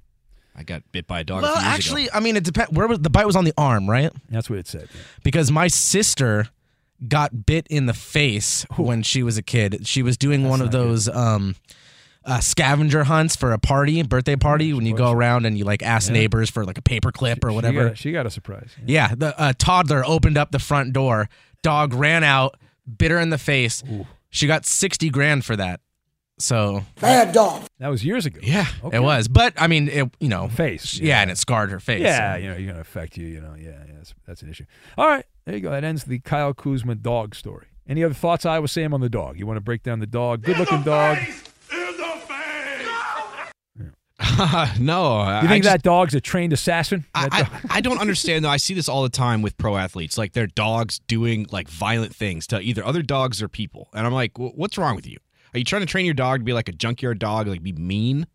[0.57, 1.43] I got bit by a dog.
[1.43, 2.11] Well, a few years actually, ago.
[2.15, 2.73] I mean, it depends.
[2.73, 4.11] Where was the bite was on the arm, right?
[4.29, 4.89] That's what it said.
[4.93, 5.01] yeah.
[5.23, 6.49] Because my sister
[7.07, 9.85] got bit in the face when she was a kid.
[9.87, 11.55] She was doing one of those um,
[12.25, 15.83] uh, scavenger hunts for a party, birthday party, when you go around and you like
[15.83, 16.13] ask Yeah.
[16.13, 17.87] neighbors for like a paperclip or She whatever.
[17.89, 18.71] got, she got a surprise.
[18.85, 21.29] Yeah, the uh, toddler opened up the front door.
[21.61, 22.57] Dog ran out,
[22.97, 23.83] bit her in the face.
[24.29, 25.79] She got sixty grand for that.
[26.39, 27.63] So Bad dog.
[27.79, 28.39] That was years ago.
[28.43, 28.97] yeah, Okay.
[28.97, 29.27] it was.
[29.27, 30.99] But I mean, it you know, Face.
[30.99, 32.01] Yeah, and it scarred her face.
[32.03, 32.37] Yeah, so.
[32.39, 33.25] you know, you're gonna affect you.
[33.27, 34.65] You know, yeah, yeah, that's, that's an issue.
[34.97, 35.71] All right, there you go.
[35.71, 37.67] That ends the Kyle Kuzma dog story.
[37.89, 39.39] Any other thoughts I was saying on the dog?
[39.39, 40.43] You want to break down the dog?
[40.43, 41.17] Good looking dog.
[44.79, 47.05] no, I You think just- that dog's a trained assassin?
[47.15, 48.49] I, I, I don't understand though.
[48.49, 52.15] I see this all the time with pro athletes, like their dogs doing like violent
[52.15, 55.17] things to either other dogs or people, and I'm like, what's wrong with you?
[55.53, 57.73] Are you trying to train your dog to be like a junkyard dog, like be
[57.73, 58.27] mean?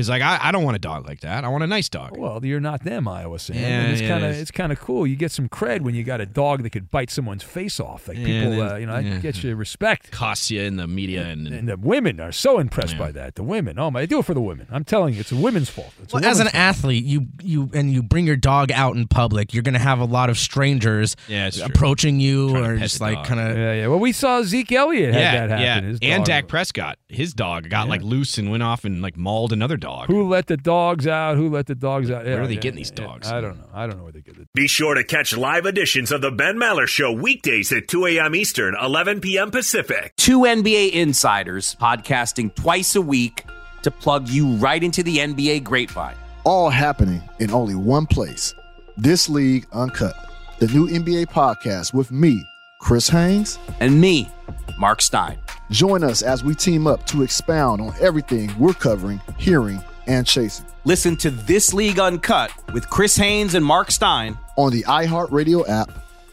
[0.00, 1.44] Because like I, I don't want a dog like that.
[1.44, 2.16] I want a nice dog.
[2.16, 3.56] well, you're not them, Iowa Sam.
[3.56, 4.40] Yeah, And it's yeah, kind of is.
[4.40, 5.06] it's kind of cool.
[5.06, 8.08] You get some cred when you got a dog that could bite someone's face off.
[8.08, 9.18] Like Yeah, people, then- uh, you know, that yeah.
[9.18, 10.10] gets you respect.
[10.10, 13.34] Costs you in the media and, And the women are so impressed by that.
[13.34, 14.66] The women, oh my, they do it for the women.
[14.70, 15.92] I'm telling you, it's a women's fault.
[16.02, 16.54] It's Well, as an fault.
[16.54, 20.04] athlete, you you and you bring your dog out in public, you're gonna have a
[20.06, 21.66] lot of strangers Yeah, it's true.
[21.66, 23.56] approaching you or just like kind of.
[23.56, 23.86] Yeah, yeah.
[23.88, 25.98] Well, we saw Zeke Elliott had that happen.
[26.00, 26.14] yeah.
[26.14, 29.76] And Dak Prescott, his dog got like loose and went off and like mauled another
[29.76, 29.89] dog.
[30.06, 31.36] Who let the dogs out?
[31.36, 32.24] Who let the dogs out?
[32.24, 33.04] Where Yeah, are they yeah, getting these yeah.
[33.06, 33.28] dogs?
[33.30, 33.66] I don't know.
[33.72, 34.46] I don't know where they get the.
[34.54, 38.34] Be sure to catch live editions of the Ben Maller Show weekdays at 2 a.m.
[38.34, 39.50] Eastern, 11 p.m.
[39.50, 40.12] Pacific.
[40.16, 43.44] Two NBA insiders podcasting twice a week
[43.82, 46.16] to plug you right into the NBA grapevine.
[46.44, 48.54] all happening in only one place.
[48.96, 50.14] This League Uncut,
[50.58, 52.42] the new NBA podcast with me,
[52.80, 54.30] Chris Haynes, and me,
[54.78, 55.38] Mark Stein.
[55.70, 60.66] Join us as we team up to expound on everything we're covering, hearing, and chasing.
[60.84, 65.92] Listen to This League Uncut with Chris Haynes and Mark Stein on the iHeartRadio app,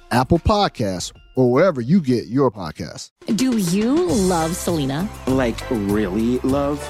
[0.10, 3.12] Apple Podcasts, or wherever you get your podcasts.
[3.36, 5.08] Do you love Selena?
[5.28, 6.84] Like, really love?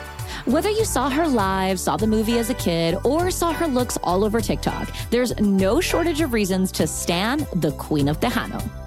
[0.45, 3.97] Whether you saw her live, saw the movie as a kid, or saw her looks
[4.03, 8.86] all over TikTok, there's no shortage of reasons to stan the Queen of Tejano.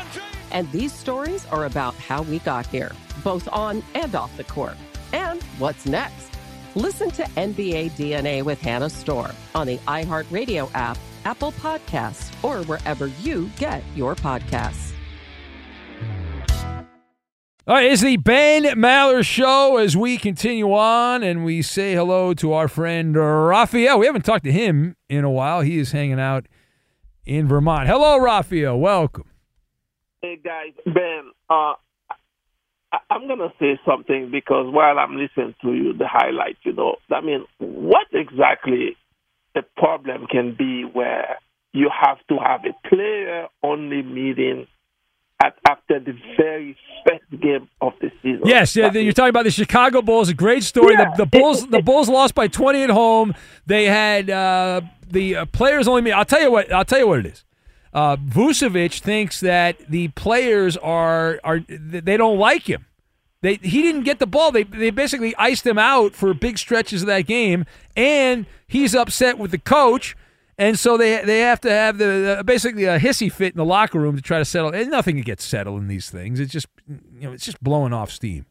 [0.51, 2.91] And these stories are about how we got here,
[3.23, 4.77] both on and off the court.
[5.13, 6.29] And what's next?
[6.75, 13.07] Listen to NBA DNA with Hannah Storm on the iHeartRadio app, Apple Podcasts, or wherever
[13.07, 14.91] you get your podcasts.
[17.67, 22.33] All right, it's the Ben Maller Show as we continue on and we say hello
[22.33, 23.99] to our friend Raphael.
[23.99, 25.61] We haven't talked to him in a while.
[25.61, 26.47] He is hanging out
[27.23, 27.87] in Vermont.
[27.87, 28.79] Hello, Raphael.
[28.79, 29.30] Welcome.
[30.21, 30.73] Hey, guys.
[30.85, 31.73] Ben, uh,
[32.93, 36.73] I- I'm going to say something because while I'm listening to you, the highlight, you
[36.73, 38.97] know, I mean, what exactly
[39.55, 41.37] the problem can be where
[41.73, 44.67] you have to have a player only meeting
[45.43, 48.41] at, after the very first game of the season?
[48.45, 50.29] Yes, yeah, you're talking about the Chicago Bulls.
[50.29, 50.93] A great story.
[50.93, 51.11] Yeah.
[51.17, 53.33] The, the Bulls, the Bulls lost by 20 at home.
[53.65, 56.01] They had uh, the uh, players only.
[56.03, 56.71] meet- I'll tell you what.
[56.71, 57.43] I'll tell you what it is.
[57.93, 62.85] Uh, Vucevic thinks that the players are are they don't like him.
[63.41, 64.51] They he didn't get the ball.
[64.51, 69.37] They they basically iced him out for big stretches of that game, and he's upset
[69.37, 70.15] with the coach.
[70.57, 73.65] And so they they have to have the, the basically a hissy fit in the
[73.65, 74.71] locker room to try to settle.
[74.71, 76.39] And nothing gets settled in these things.
[76.39, 78.45] It's just you know it's just blowing off steam.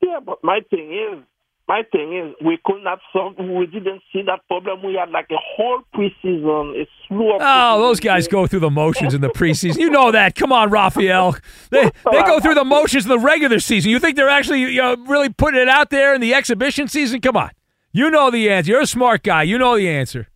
[0.00, 1.24] Yeah, but my thing is,
[1.70, 3.38] my thing is, we could not solve.
[3.38, 4.82] We didn't see that problem.
[4.82, 7.40] We had like a whole preseason, a slew of.
[7.40, 9.78] Oh, those guys go through the motions in the preseason.
[9.78, 10.34] You know that.
[10.34, 11.36] Come on, Raphael.
[11.70, 13.92] They they go through the motions in the regular season.
[13.92, 17.20] You think they're actually you know, really putting it out there in the exhibition season?
[17.20, 17.50] Come on.
[17.92, 18.72] You know the answer.
[18.72, 19.44] You're a smart guy.
[19.44, 20.26] You know the answer.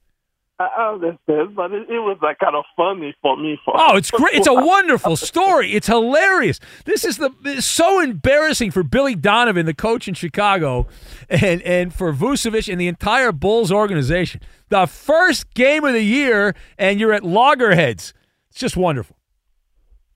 [0.77, 3.59] I understand, but it, it was like kind of funny for me.
[3.65, 4.35] For Oh, it's great.
[4.35, 5.73] It's a wonderful story.
[5.73, 6.61] It's hilarious.
[6.85, 10.87] This is the it's so embarrassing for Billy Donovan, the coach in Chicago,
[11.29, 14.41] and and for Vucevic and the entire Bulls organization.
[14.69, 18.15] The first game of the year, and you're at loggerheads.
[18.51, 19.17] It's just wonderful.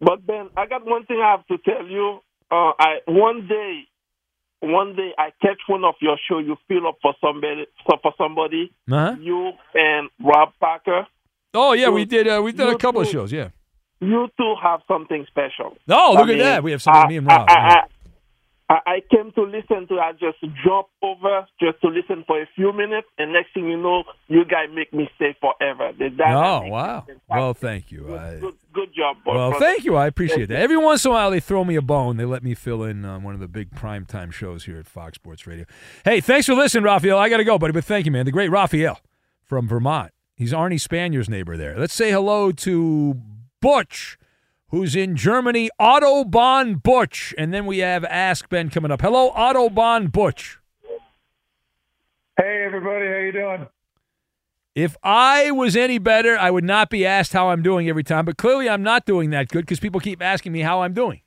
[0.00, 2.20] But Ben, I got one thing I have to tell you.
[2.50, 3.87] Uh, I one day
[4.60, 8.12] one day I catch one of your show, you fill up for somebody, for for
[8.18, 9.16] somebody, Uh-huh.
[9.20, 11.06] you and Rob Parker.
[11.54, 12.28] Oh yeah, So we did.
[12.28, 13.32] Uh, we did a you couple of shows.
[13.32, 13.48] Yeah.
[14.00, 15.76] You two have something special.
[15.88, 16.62] Oh, I look at mean, that.
[16.62, 17.02] We have something.
[17.04, 17.46] I- me and Rob.
[17.48, 17.82] I,
[18.70, 19.98] I, came to listen to.
[19.98, 23.78] I just drop over just to listen for a few minutes, and next thing you
[23.78, 25.90] know, you guys make me stay forever.
[26.26, 27.06] Oh wow.
[27.28, 28.14] Well, thank you.
[28.14, 29.34] I, Good, good job, boy.
[29.34, 29.64] well, brother.
[29.64, 29.96] thank you.
[29.96, 30.58] I appreciate that.
[30.60, 32.18] Every once in a while, they throw me a bone.
[32.18, 35.14] They let me fill in on one of the big primetime shows here at Fox
[35.14, 35.64] Sports Radio.
[36.04, 37.16] Hey, thanks for listening, Raphael.
[37.18, 38.26] I got to go, buddy, but thank you, man.
[38.26, 39.00] The great Raphael
[39.44, 40.12] from Vermont.
[40.36, 41.76] He's Arnie Spanier's neighbor there.
[41.78, 43.20] Let's say hello to
[43.60, 44.18] Butch,
[44.68, 45.70] who's in Germany.
[45.80, 49.00] Autobahn Butch, and then we have Ask Ben coming up.
[49.00, 50.58] Hello, Autobahn Butch.
[52.38, 53.66] Hey everybody, how you doing?
[54.74, 58.24] If I was any better, I would not be asked how I'm doing every time.
[58.24, 61.22] But clearly, I'm not doing that good because people keep asking me how I'm doing.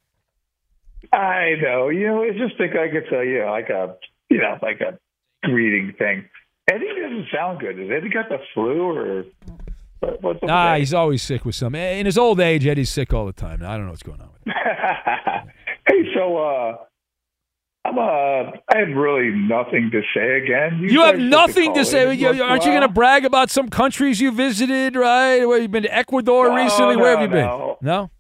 [1.11, 1.89] I know.
[1.89, 3.97] You know, it's just like I could a you know like a
[4.29, 4.97] you know like a
[5.43, 6.29] greeting thing.
[6.71, 7.77] Eddie doesn't sound good.
[7.77, 9.25] Has Eddie got the flu or
[10.01, 10.41] what, what's up?
[10.43, 11.81] with Ah, he's always sick with something.
[11.81, 13.63] In his old age, Eddie's sick all the time.
[13.63, 14.29] I don't know what's going on.
[14.45, 14.53] With him.
[15.87, 16.75] hey, so uh,
[17.85, 20.79] I'm uh, I have really nothing to say again.
[20.87, 22.13] You, have nothing to say.
[22.13, 25.45] You- once in a aren't you going to brag about some countries you visited, right?
[25.45, 26.97] Where you've been to Ecuador No, recently?
[26.97, 27.75] Where have you been?
[27.81, 28.11] no.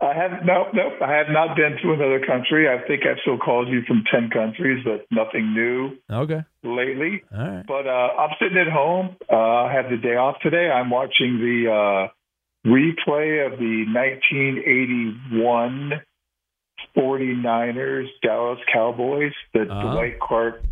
[0.00, 0.06] No?
[0.08, 0.92] I have nope, nope.
[1.02, 2.68] I have not been to another country.
[2.68, 6.40] I think I've still called you from ten countries, but nothing new Okay.
[6.62, 7.22] lately.
[7.36, 7.66] All right.
[7.66, 9.16] But uh, I'm sitting at home.
[9.30, 10.70] Uh, I have the day off today.
[10.70, 12.08] I'm watching the uh,
[12.68, 15.92] replay of the 1981
[16.96, 19.92] 49ers Dallas Cowboys, the Uh-huh.
[19.92, 20.62] Dwight Clark,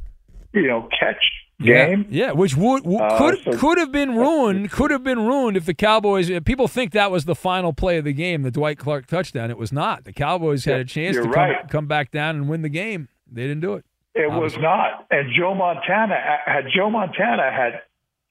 [0.52, 1.22] you know, catch
[1.66, 2.06] game.
[2.10, 4.70] yeah, which would w- Uh, could so- could have been ruined.
[4.70, 6.30] Could have been ruined if the Cowboys.
[6.30, 9.50] uh, People think that was the final play of the game, the Dwight Clark touchdown.
[9.50, 10.04] It was not.
[10.04, 11.68] The Cowboys had a chance to come, right.
[11.68, 13.08] come back down and win the game.
[13.30, 13.84] They didn't do it.
[14.14, 15.06] It was not.
[15.10, 17.80] And Joe Montana had Joe Montana had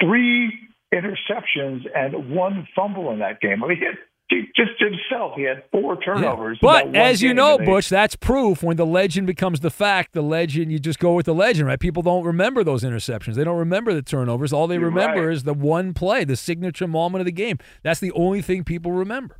[0.01, 0.51] three
[0.93, 3.63] interceptions and one fumble in that game.
[3.63, 3.99] I mean, he had, he,
[4.29, 6.57] just himself, he had four turnovers.
[6.61, 10.13] that But as you know, Butch, that's proof when the legend becomes the fact.
[10.13, 11.79] The legend, you just go with the legend, right?
[11.79, 13.35] People don't remember those interceptions.
[13.35, 14.51] They don't remember the turnovers.
[14.51, 15.33] All they You're remember right.
[15.33, 17.57] is the one play, the signature moment of the game.
[17.83, 19.39] That's the only thing people remember.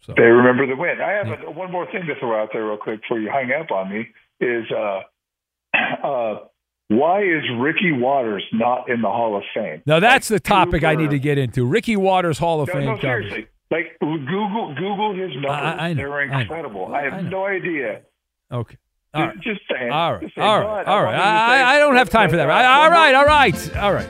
[0.00, 1.00] So They remember the win.
[1.00, 3.50] I have a, one more thing to throw out there real quick before you hang
[3.52, 4.08] up on me.
[4.40, 5.00] Is uh,
[6.06, 6.38] uh,
[6.86, 9.82] why is Ricky Watters not in the Hall of Fame?
[9.86, 11.66] now that's the topic I need to get into.
[11.66, 13.48] Ricky Watters Hall of No, Fame no, seriously.
[13.70, 15.50] Like Google, Google his numbers.
[15.50, 16.94] I- I They're incredible.
[16.94, 17.28] I, have I know.
[17.30, 18.00] no idea.
[18.50, 18.76] Okay.
[19.14, 19.40] All right.
[19.40, 19.90] Just saying.
[19.92, 20.20] All right.
[20.34, 20.46] Saying.
[20.48, 20.86] All right.
[20.86, 21.12] I All right.
[21.16, 22.48] wanted to say- I, I don't have time for that.
[22.48, 23.14] All right.
[23.14, 23.76] All right.
[23.76, 24.08] All right.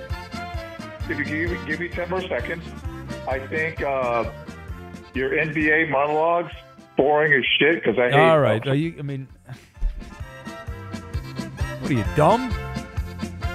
[1.10, 2.62] If you give me, give me 10 more seconds,
[3.26, 4.30] I think uh,
[5.14, 6.52] your NBA monologues
[6.96, 8.64] boring as shit because I hate All right.
[8.66, 8.94] Are you?
[8.98, 9.26] I mean,
[11.80, 12.52] what are you dumb?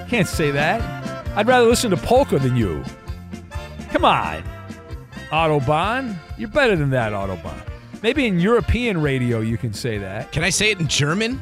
[0.10, 0.82] Can't say that.
[1.36, 2.84] I'd rather listen to polka than you.
[3.92, 4.44] Come on,
[5.34, 6.16] Autobahn.
[6.38, 7.60] You're better than that, Autobahn.
[8.04, 10.32] Maybe in European radio you can say that.
[10.32, 11.42] Can I say it in German?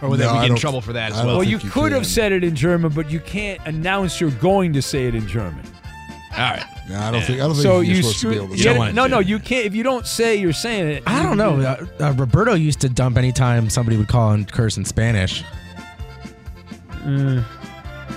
[0.00, 1.36] Or would No, that we I get in trouble for that as well?
[1.38, 4.72] Well, you you could have said it in German, but you can't announce you're going
[4.72, 5.64] to say it in German.
[6.32, 6.64] All right.
[6.88, 7.40] No, I don't think.
[7.40, 8.56] I don't think So you're you supposed to be able to.
[8.56, 9.66] yeah, do no, no, you can't.
[9.66, 11.60] If you don't say you're saying it, I don't know.
[11.60, 15.44] Uh, uh, Roberto used to dump anytime somebody would call and curse in Spanish.
[17.04, 17.44] Mm.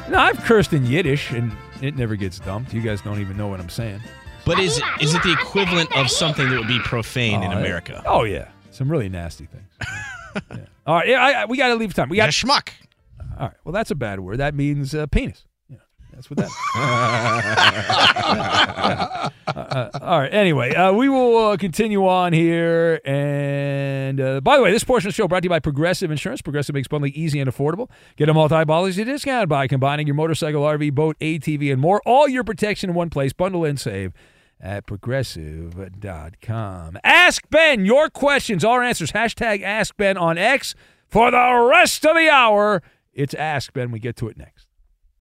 [0.10, 2.74] No, I've cursed in Yiddish, and it never gets dumped.
[2.74, 4.02] You guys don't even know what I'm saying.
[4.48, 8.02] But is is it the equivalent of something that would be profane in Oh, America?
[8.06, 9.68] Oh yeah, some really nasty things.
[10.52, 10.66] Yeah.
[10.86, 12.10] All right, yeah, I, I, we got to leave time.
[12.10, 12.70] We got schmuck.
[13.40, 14.38] All right, well that's a bad word.
[14.38, 15.46] That means uh, penis.
[15.68, 15.78] Yeah,
[16.14, 16.50] that's what that.
[18.28, 19.30] Yeah.
[19.48, 20.34] Uh, uh, all right.
[20.34, 23.00] Anyway, uh, we will uh, continue on here.
[23.06, 26.12] And uh, by the way, this portion of the show brought to you by Progressive
[26.12, 26.42] Insurance.
[26.42, 27.90] Progressive makes bundling easy and affordable.
[28.18, 32.02] Get a multi-policy discount by combining your motorcycle, RV, boat, ATV, and more.
[32.06, 33.32] All your protection in one place.
[33.34, 34.14] Bundle and save
[34.60, 36.98] at progressive.com.
[37.04, 39.12] Ask Ben your questions, our answers.
[39.12, 40.76] Hashtag Ask Ben on X
[41.08, 42.82] for the rest of the hour.
[43.14, 43.92] It's Ask Ben.
[43.92, 44.68] We get to it next.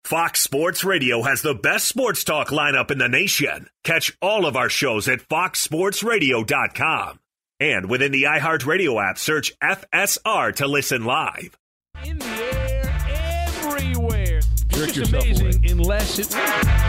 [0.04, 3.68] Fox Sports Radio has the best sports talk lineup in the nation.
[3.84, 7.20] Catch all of our shows at foxsportsradio.com.
[7.60, 11.58] And within the iHeartRadio app, search FSR to listen live.
[12.06, 14.38] In the air, everywhere.
[14.38, 16.89] It's Jerk just yourself amazing unless it I'd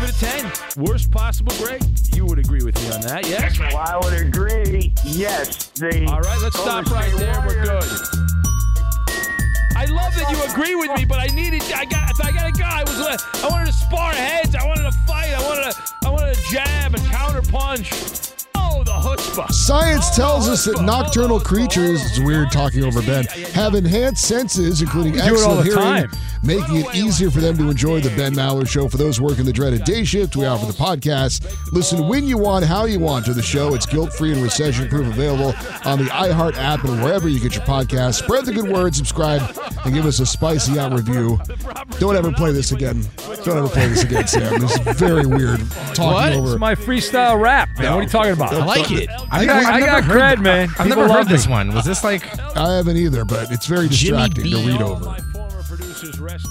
[0.00, 0.84] give it a 10.
[0.84, 1.84] Worst possible grade.
[2.14, 3.58] You would agree with me on that, yes?
[3.58, 4.92] Well, I would agree.
[5.04, 5.68] Yes.
[5.70, 7.34] The All right, let's stop right there.
[7.46, 8.30] We're Warriors- good.
[9.76, 11.62] I love that you agree with me, but I needed.
[11.74, 12.10] I got.
[12.10, 13.24] If I got a guy, I was.
[13.42, 14.54] I wanted to spar heads.
[14.54, 15.32] I wanted to fight.
[15.32, 15.82] I wanted to.
[16.04, 17.90] I wanted to jab and counter punch.
[18.72, 19.00] Oh, the.
[19.52, 25.18] Science tells us that nocturnal creatures, it's weird talking over Ben, have enhanced senses, including
[25.18, 26.10] excellent hearing, time.
[26.42, 28.88] making it easier for them to enjoy the Ben Maller Show.
[28.88, 31.46] For those working the dreaded day shift, we offer the podcast.
[31.72, 33.74] Listen when you want, how you want to the show.
[33.74, 35.54] It's guilt free and recession proof, available
[35.84, 38.14] on the iHeart app and wherever you get your podcast.
[38.14, 39.42] Spread the good word, subscribe,
[39.84, 41.38] and give us a spicy out review.
[41.98, 43.02] Don't ever play this again.
[43.44, 44.60] Don't ever play this again, Sam.
[44.60, 45.60] This is very weird
[45.94, 46.32] talking What?
[46.32, 46.50] over.
[46.52, 47.84] It's my freestyle rap, man.
[47.84, 47.90] No.
[47.94, 48.59] What are you talking about?
[48.60, 49.08] I like it.
[49.30, 50.68] I got, I got heard- cred, man.
[50.70, 51.74] I've People never love heard this one.
[51.74, 52.22] Was this like?
[52.56, 55.16] I haven't either, but it's very distracting to read over.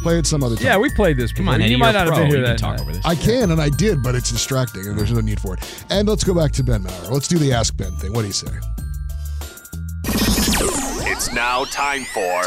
[0.03, 0.65] Play it some other time.
[0.65, 1.33] Yeah, we played this.
[1.33, 2.81] Come on, Eddie, you might you're a not have been here You that talk night.
[2.81, 3.05] over this.
[3.05, 5.85] I can and I did, but it's distracting and there's no need for it.
[5.89, 7.11] And let's go back to Ben Maller.
[7.11, 8.13] Let's do the Ask Ben thing.
[8.13, 8.47] What do you say?
[11.11, 12.43] It's now time for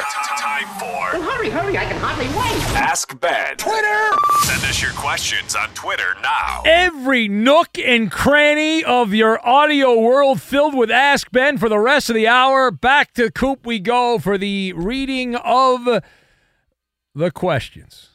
[0.65, 1.03] time for
[1.43, 2.77] hurry, hurry, I can hardly wait.
[2.77, 3.57] Ask Ben.
[3.57, 4.11] Twitter.
[4.43, 6.63] Send us your questions on Twitter now.
[6.65, 12.09] Every nook and cranny of your audio world filled with Ask Ben for the rest
[12.11, 12.71] of the hour.
[12.71, 16.03] Back to Coop we go for the reading of
[17.15, 18.11] the questions.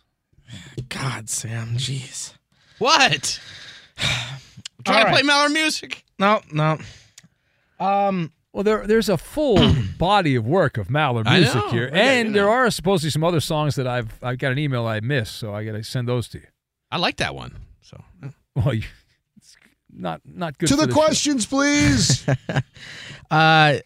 [0.90, 2.34] God, Sam, jeez.
[2.80, 3.40] What?
[4.86, 6.06] Trying to play Mallard music.
[6.18, 6.78] No, no.
[7.80, 8.32] Um.
[8.54, 9.58] Well, there, there's a full
[10.00, 11.70] body of work of Mallard music know.
[11.70, 14.52] here, I got- and you there are supposedly some other songs that I've I've got
[14.52, 16.48] an email I missed, so I got to send those to you.
[16.92, 17.56] I like that one.
[17.82, 18.02] So
[18.56, 18.84] Well, you,
[19.38, 19.56] it's
[19.94, 21.00] not not good to for the show.
[21.00, 22.26] questions, please.
[23.30, 23.80] Uh,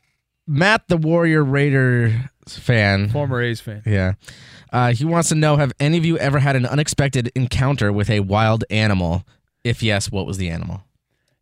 [0.47, 3.81] Matt, the Warrior Raider fan, former A's fan.
[3.85, 4.13] Yeah.
[4.71, 8.09] Uh, he wants to know: Have any of you ever had an unexpected encounter with
[8.09, 9.25] a wild animal?
[9.63, 10.83] If yes, what was the animal?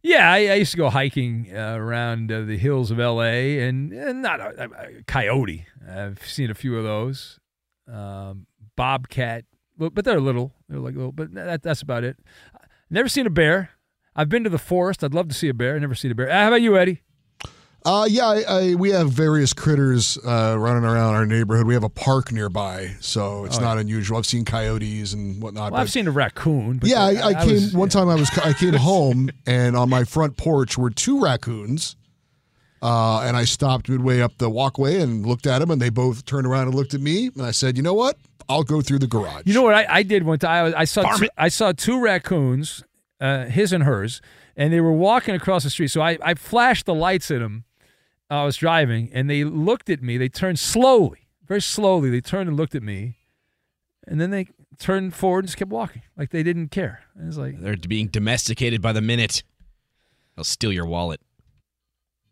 [0.01, 3.59] Yeah, I, I used to go hiking uh, around uh, the hills of L.A.
[3.67, 5.65] and, and not a, a- coyote.
[5.87, 7.39] I've seen a few of those.
[7.91, 8.45] Um,
[8.77, 9.43] bobcat,
[9.77, 10.53] but they're little.
[10.69, 12.17] They're like little, but that, that's about it.
[12.89, 13.71] Never seen a bear.
[14.15, 15.03] I've been to the forest.
[15.03, 15.75] I'd love to see a bear.
[15.75, 16.29] I never seen a bear.
[16.29, 17.01] Uh, How about you, Eddie?
[17.85, 21.65] Uh, yeah, I, I, we have various critters uh, running around our neighborhood.
[21.65, 24.17] We have a park nearby, so it's Oh, not unusual.
[24.17, 25.71] I've seen coyotes and whatnot.
[25.71, 26.79] Well, I've seen a raccoon.
[26.79, 28.09] But yeah, I, I, came was- one time.
[28.09, 31.95] I was I came home and on my front porch were two raccoons,
[32.81, 36.25] uh, and I stopped midway up the walkway and looked at them, and they both
[36.25, 38.17] turned around and looked at me, and I said, "You know what?
[38.49, 40.51] I'll go through the garage." You know what I, I did one time?
[40.51, 41.29] I, was- I saw two.
[41.37, 42.83] I saw two raccoons,
[43.21, 44.21] uh, his and hers,
[44.57, 45.87] and they were walking across the street.
[45.91, 47.63] So I, I flashed the lights at them.
[48.29, 50.17] I was driving, and they looked at me.
[50.17, 52.09] They turned slowly, very slowly.
[52.09, 53.17] They turned and looked at me,
[54.07, 57.03] and then they turned forward and just kept walking, like they didn't care.
[57.15, 59.43] And it's like, They're being domesticated by the minute.
[60.35, 61.21] They'll steal your wallet.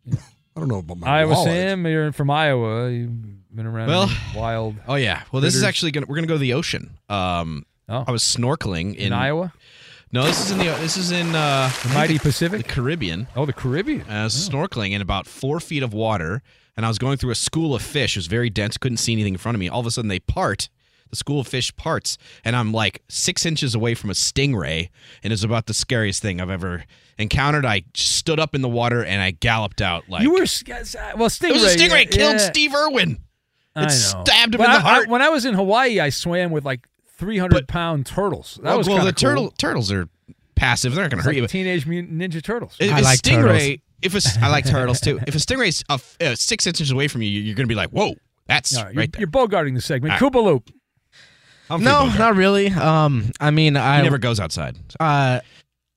[0.10, 1.52] I don't know about my Iowa wallet.
[1.52, 2.90] Sam, you're from Iowa.
[2.90, 4.76] You've been around Well, wild.
[4.88, 5.24] Oh yeah.
[5.32, 6.98] Well, this is actually gonna we're gonna go to the ocean.
[7.10, 8.06] Um, oh.
[8.08, 9.54] I was snorkeling in, In Iowa?
[10.12, 13.28] No, this is in the this is in uh, The mighty Pacific, the Caribbean.
[13.36, 14.06] Oh, the Caribbean.
[14.10, 16.42] I was snorkeling in about four feet of water,
[16.78, 18.16] and I was going through a school of fish.
[18.16, 19.68] It was very dense, couldn't see anything in front of me.
[19.70, 20.70] All of a sudden, they part.
[21.10, 24.90] The school of fish parts, and I'm like six inches away from a stingray,
[25.24, 26.84] and it's about the scariest thing I've ever
[27.18, 27.66] encountered.
[27.66, 30.74] I stood up in the water and I galloped out like you were s- uh,
[31.00, 31.50] uh, well, stingray.
[31.52, 32.50] It was a stingray yeah, killed yeah.
[32.52, 33.20] Steve Irwin.
[33.78, 35.08] It stabbed him in the I- I- heart.
[35.08, 36.86] when I was in Hawaii, I swam with like
[37.18, 38.56] 300 pound turtles.
[38.62, 40.08] That well, was well, kinda the turtle turtles are
[40.56, 40.96] passive.
[40.96, 41.44] They're not going to hurt like you.
[41.44, 42.76] but Teenage Mutant Ninja Turtles.
[42.80, 45.20] If a stingray, if a, s- I like turtles too.
[45.28, 47.76] If a stingray's uh, f- uh, six inches away from you, you're going to be
[47.76, 48.16] like, "Whoa,
[48.46, 50.22] that's All right, right you're, there." you're bogarting the segment.
[50.22, 50.72] All Koopa Loop.
[51.70, 52.68] I'm no, not really.
[52.70, 54.78] Um, I mean, I He never goes outside.
[55.00, 55.42] Uh,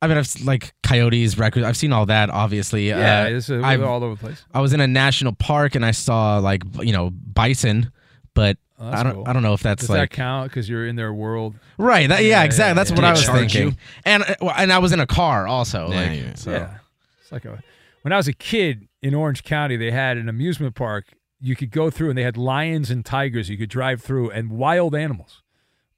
[0.02, 1.66] I mean, I've like coyotes, raccoons.
[1.66, 2.30] I've seen all that.
[2.30, 4.44] Obviously, Yeah, uh, it's, uh, all over the place.
[4.52, 7.92] I was in a national park and I saw like you know bison,
[8.40, 9.24] but Oh, I don't cool.
[9.26, 11.54] I don't know if that's like Does like that count because you're in their world?
[11.76, 12.08] right.
[12.08, 12.76] That, yeah, exactly.
[12.76, 13.08] That's yeah, what yeah.
[13.08, 13.68] I was thinking.
[13.68, 13.72] you?
[14.06, 15.90] And uh, and I was in a car also.
[15.90, 16.34] Yeah, like, yeah.
[16.34, 16.50] so.
[16.50, 16.74] Yeah.
[17.20, 17.62] It's like a,
[18.00, 21.08] when I was a kid in Orange County, they had an amusement park
[21.42, 24.50] you could go through, and they had lions and tigers you could drive through, and
[24.50, 25.42] wild animals,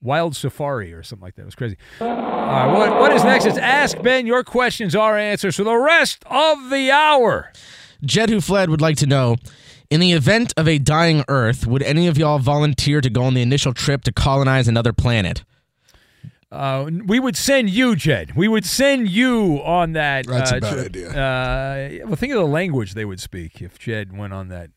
[0.01, 1.43] wild safari or something like that.
[1.43, 1.77] It was crazy.
[2.01, 3.47] All right, what, what is next?
[3.47, 4.27] It's Ask Ben.
[4.27, 7.53] Your questions, our answers for the rest of the hour.
[8.05, 9.37] Jed who fled would like to know.
[9.93, 13.35] In the event of a dying Earth, would any of y'all volunteer to go on
[13.35, 15.45] the initial trip to colonize another planet?
[16.51, 18.35] Uh, we would send you, Jed.
[18.35, 20.27] We would send you on that.
[20.27, 20.87] That's uh, a bad trip.
[20.87, 21.09] idea.
[21.11, 24.71] Uh, well, think of the language they would speak if Jed went on that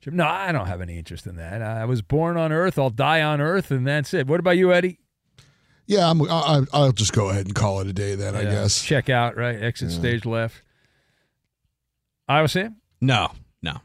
[0.00, 0.16] trip.
[0.16, 1.62] No, I don't have any interest in that.
[1.62, 2.76] I was born on Earth.
[2.76, 4.26] I'll die on Earth, and that's it.
[4.26, 4.98] What about you, Eddie?
[5.86, 8.34] Yeah, I'm, I, I'll just go ahead and call it a day then.
[8.34, 8.82] I guess.
[8.82, 9.62] Check out, right?
[9.62, 10.64] Exit stage left.
[12.26, 12.78] Iowa Sam?
[13.00, 13.30] No,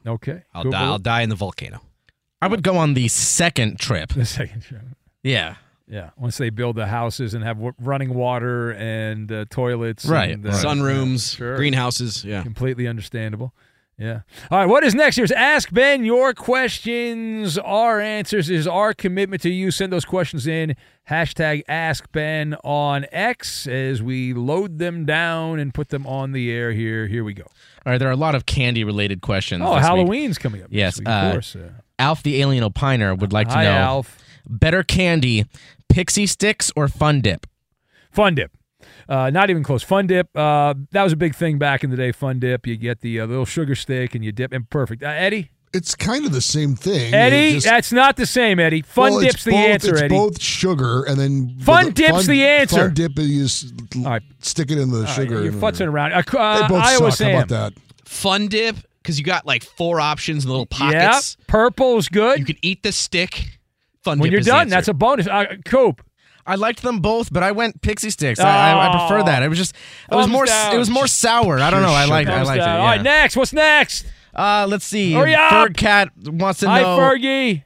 [0.06, 0.14] no.
[0.14, 0.44] Okay.
[0.54, 0.80] I'll Cool, die.
[0.80, 0.88] cool.
[0.94, 1.82] I'll die in the volcano.
[2.42, 4.14] I would go on the second trip.
[4.14, 4.82] The second trip.
[5.24, 5.56] Yeah.
[5.88, 10.32] Yeah, once they build the houses and have w- running water and uh, toilets, Right,
[10.32, 10.54] and, right.
[10.54, 12.44] Sunrooms, greenhouses, yeah.
[12.44, 13.54] completely understandable.
[14.02, 14.22] Yeah.
[14.50, 14.66] All right.
[14.66, 15.16] What is next?
[15.18, 16.04] Here's Ask Ben.
[16.04, 19.70] Your questions, our answers is our commitment to you.
[19.70, 20.76] Send those questions in.
[21.08, 26.52] Hashtag Ask Ben on X as we load them down and put them on the
[26.52, 27.06] air here.
[27.06, 27.44] Here we go.
[27.44, 29.62] All right, there are a lot of candy related questions.
[29.64, 29.84] Oh, this week.
[29.84, 30.70] Halloween's coming up.
[30.72, 31.56] Yes, week, uh, of course.
[31.56, 34.18] Uh, Alf the Alien Opiner would like to Hi, know Alf.
[34.50, 35.46] better candy,
[35.94, 37.46] Pixy Stix or fun dip?
[38.12, 38.52] Fun Dip.
[39.12, 39.84] Uh, not even close.
[39.84, 40.30] Fun Dip.
[40.38, 42.12] Uh, that was a big thing back in the day.
[42.14, 42.66] Fun Dip.
[42.66, 44.54] You get the uh, little sugar stick and you dip.
[44.54, 45.04] And perfect.
[45.04, 45.52] Uh, Eddie.
[45.74, 47.14] It's kind of the same thing.
[47.14, 48.82] Eddie, It just- that's not the same, Eddie.
[48.82, 50.16] Fun Well, it's Dip's the both- answer, it's Eddie.
[50.16, 52.76] both sugar and then Fun but dip's the answer.
[52.88, 53.74] Fun dip is you just
[54.40, 55.36] stick it in the All right, sugar.
[55.44, 56.12] you're and- futzing around.
[56.14, 56.22] Uh,
[56.62, 57.14] they both Iowa suck.
[57.18, 57.32] Sam.
[57.32, 57.74] How about that?
[58.06, 60.94] Fun dip because you got like four options in little pockets.
[60.94, 61.38] Yeah, pockets.
[61.48, 62.40] purple's good.
[62.40, 63.58] You can eat the stick.
[64.04, 64.70] Fun when dip you're is done, answer.
[64.72, 65.28] that's a bonus.
[65.28, 66.02] Uh, Coop.
[66.52, 68.40] I liked them both, but I went Pixy Stix.
[68.40, 69.42] I, I, I prefer that.
[69.44, 69.74] It was just
[70.12, 70.76] it was Thumbs more down.
[70.76, 71.60] it was more sour.
[71.60, 71.90] I don't know.
[71.90, 72.66] I like I Thumbs liked it.
[72.66, 72.80] down.
[72.80, 73.36] All right, next.
[73.38, 74.06] What's next?
[74.36, 75.14] Uh, let's see.
[75.14, 75.52] Hurry up.
[75.52, 76.98] Ferg Cat wants to Hi, know.
[76.98, 77.64] Fergie.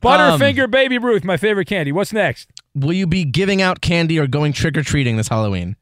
[0.00, 1.90] Butterfinger Baby Ruth, my favorite candy.
[1.90, 2.48] What's next?
[2.74, 5.76] Will you be giving out candy or going trick or treating this Halloween?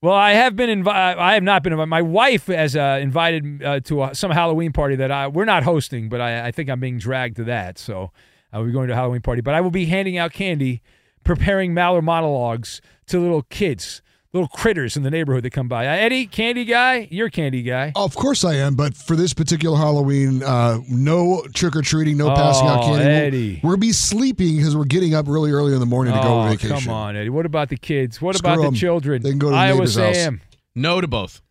[0.00, 1.20] Well, I have been invited.
[1.20, 1.88] I have not been invited.
[1.88, 5.62] My wife has uh, invited uh, to a, some Halloween party that I we're not
[5.62, 7.78] hosting, but I, I think I'm being dragged to that.
[7.78, 8.10] So
[8.52, 9.42] I will be going to a Halloween party.
[9.42, 10.82] But I will be handing out candy,
[11.24, 14.02] preparing Maller monologues to little kids,
[14.32, 15.86] little critters in the neighborhood that come by.
[15.86, 17.92] Uh, Eddie, candy guy, you're a candy guy.
[17.94, 22.28] Of course I am, but for this particular Halloween, uh, no trick or treating, no
[22.34, 22.98] passing out Oh, candy.
[23.04, 23.60] We'll- Eddie.
[23.62, 26.38] We'll, be sleeping because we're getting up really early in the morning to go Oh,
[26.38, 26.76] on vacation.
[26.78, 27.30] come on, Eddie.
[27.30, 28.20] What about the kids?
[28.22, 29.22] What Screw about the children?
[29.22, 30.14] They can go to the Iowa neighbor's house.
[30.16, 30.40] Sam.
[30.74, 31.42] No to both.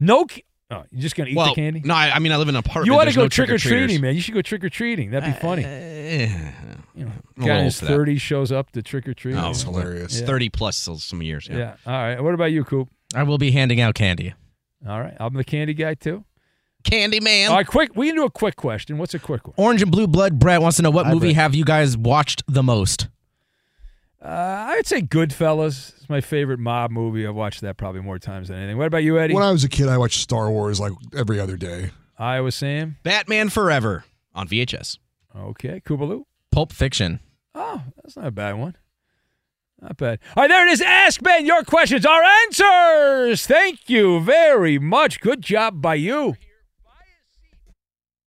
[0.00, 0.24] No.
[0.26, 1.82] Ca- oh, you're just gonna eat well, the candy?
[1.84, 2.86] No, I, I mean I live in an apartment.
[2.86, 4.14] You ought to There's go no trick or treating, man.
[4.16, 5.10] You should go trick or treating.
[5.12, 5.64] That'd be funny.
[5.64, 6.28] Eh,
[6.94, 8.08] you know, I'm guy in his old for that.
[8.08, 9.34] 30s shows up to trick or treat.
[9.36, 10.20] Oh, it's hilarious.
[10.20, 10.26] Yeah.
[10.26, 11.48] Thirty plus some years.
[11.50, 11.56] Yeah.
[11.58, 11.74] Yeah.
[11.86, 12.20] All right.
[12.22, 12.88] What about you, Coop?
[13.14, 14.34] I will be handing out candy.
[14.88, 15.16] All right.
[15.18, 16.24] I'm the candy guy too.
[16.84, 17.50] Candy man.
[17.50, 17.66] All right.
[17.66, 17.96] Quick.
[17.96, 18.98] We can do a quick question.
[18.98, 19.54] What's a quick one?
[19.56, 21.36] Orange and Blue Blood Brett wants to know what Hi, movie Brett.
[21.36, 23.08] have you guys watched the most?
[24.22, 24.28] Uh,
[24.68, 25.96] I would say Goodfellas.
[25.96, 27.26] It's my favorite mob movie.
[27.26, 28.78] I've watched that probably more times than anything.
[28.78, 29.34] What about you, Eddie?
[29.34, 31.90] When I was a kid, I watched Star Wars like every other day.
[32.18, 32.96] Iowa Sam.
[33.02, 34.98] Batman Forever on VHS.
[35.36, 35.80] Okay.
[35.84, 36.24] Kubaloo.
[36.54, 37.18] Pulp Fiction.
[37.56, 38.76] Oh, that's not a bad one.
[39.82, 40.20] Not bad.
[40.36, 40.80] All right, there it is.
[40.80, 43.44] Ask Ben your questions, our answers.
[43.44, 45.20] Thank you very much.
[45.20, 46.36] Good job by you.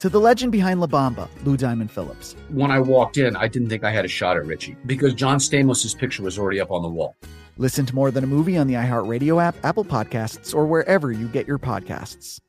[0.00, 2.36] To the legend behind La Bamba, Lou Diamond Phillips.
[2.48, 5.38] When I walked in, I didn't think I had a shot at Richie because John
[5.38, 7.16] Stamos' picture was already up on the wall.
[7.58, 11.26] Listen to More Than a Movie on the iHeartRadio app, Apple Podcasts, or wherever you
[11.28, 12.40] get your podcasts.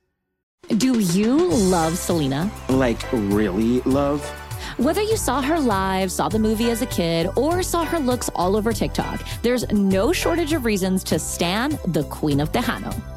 [0.75, 2.51] Do you love Selena?
[2.67, 4.21] Like, really love?
[4.75, 8.29] Whether you saw her live, saw the movie as a kid, or saw her looks
[8.35, 13.16] all over TikTok, there's no shortage of reasons to stan the Queen of Tejano.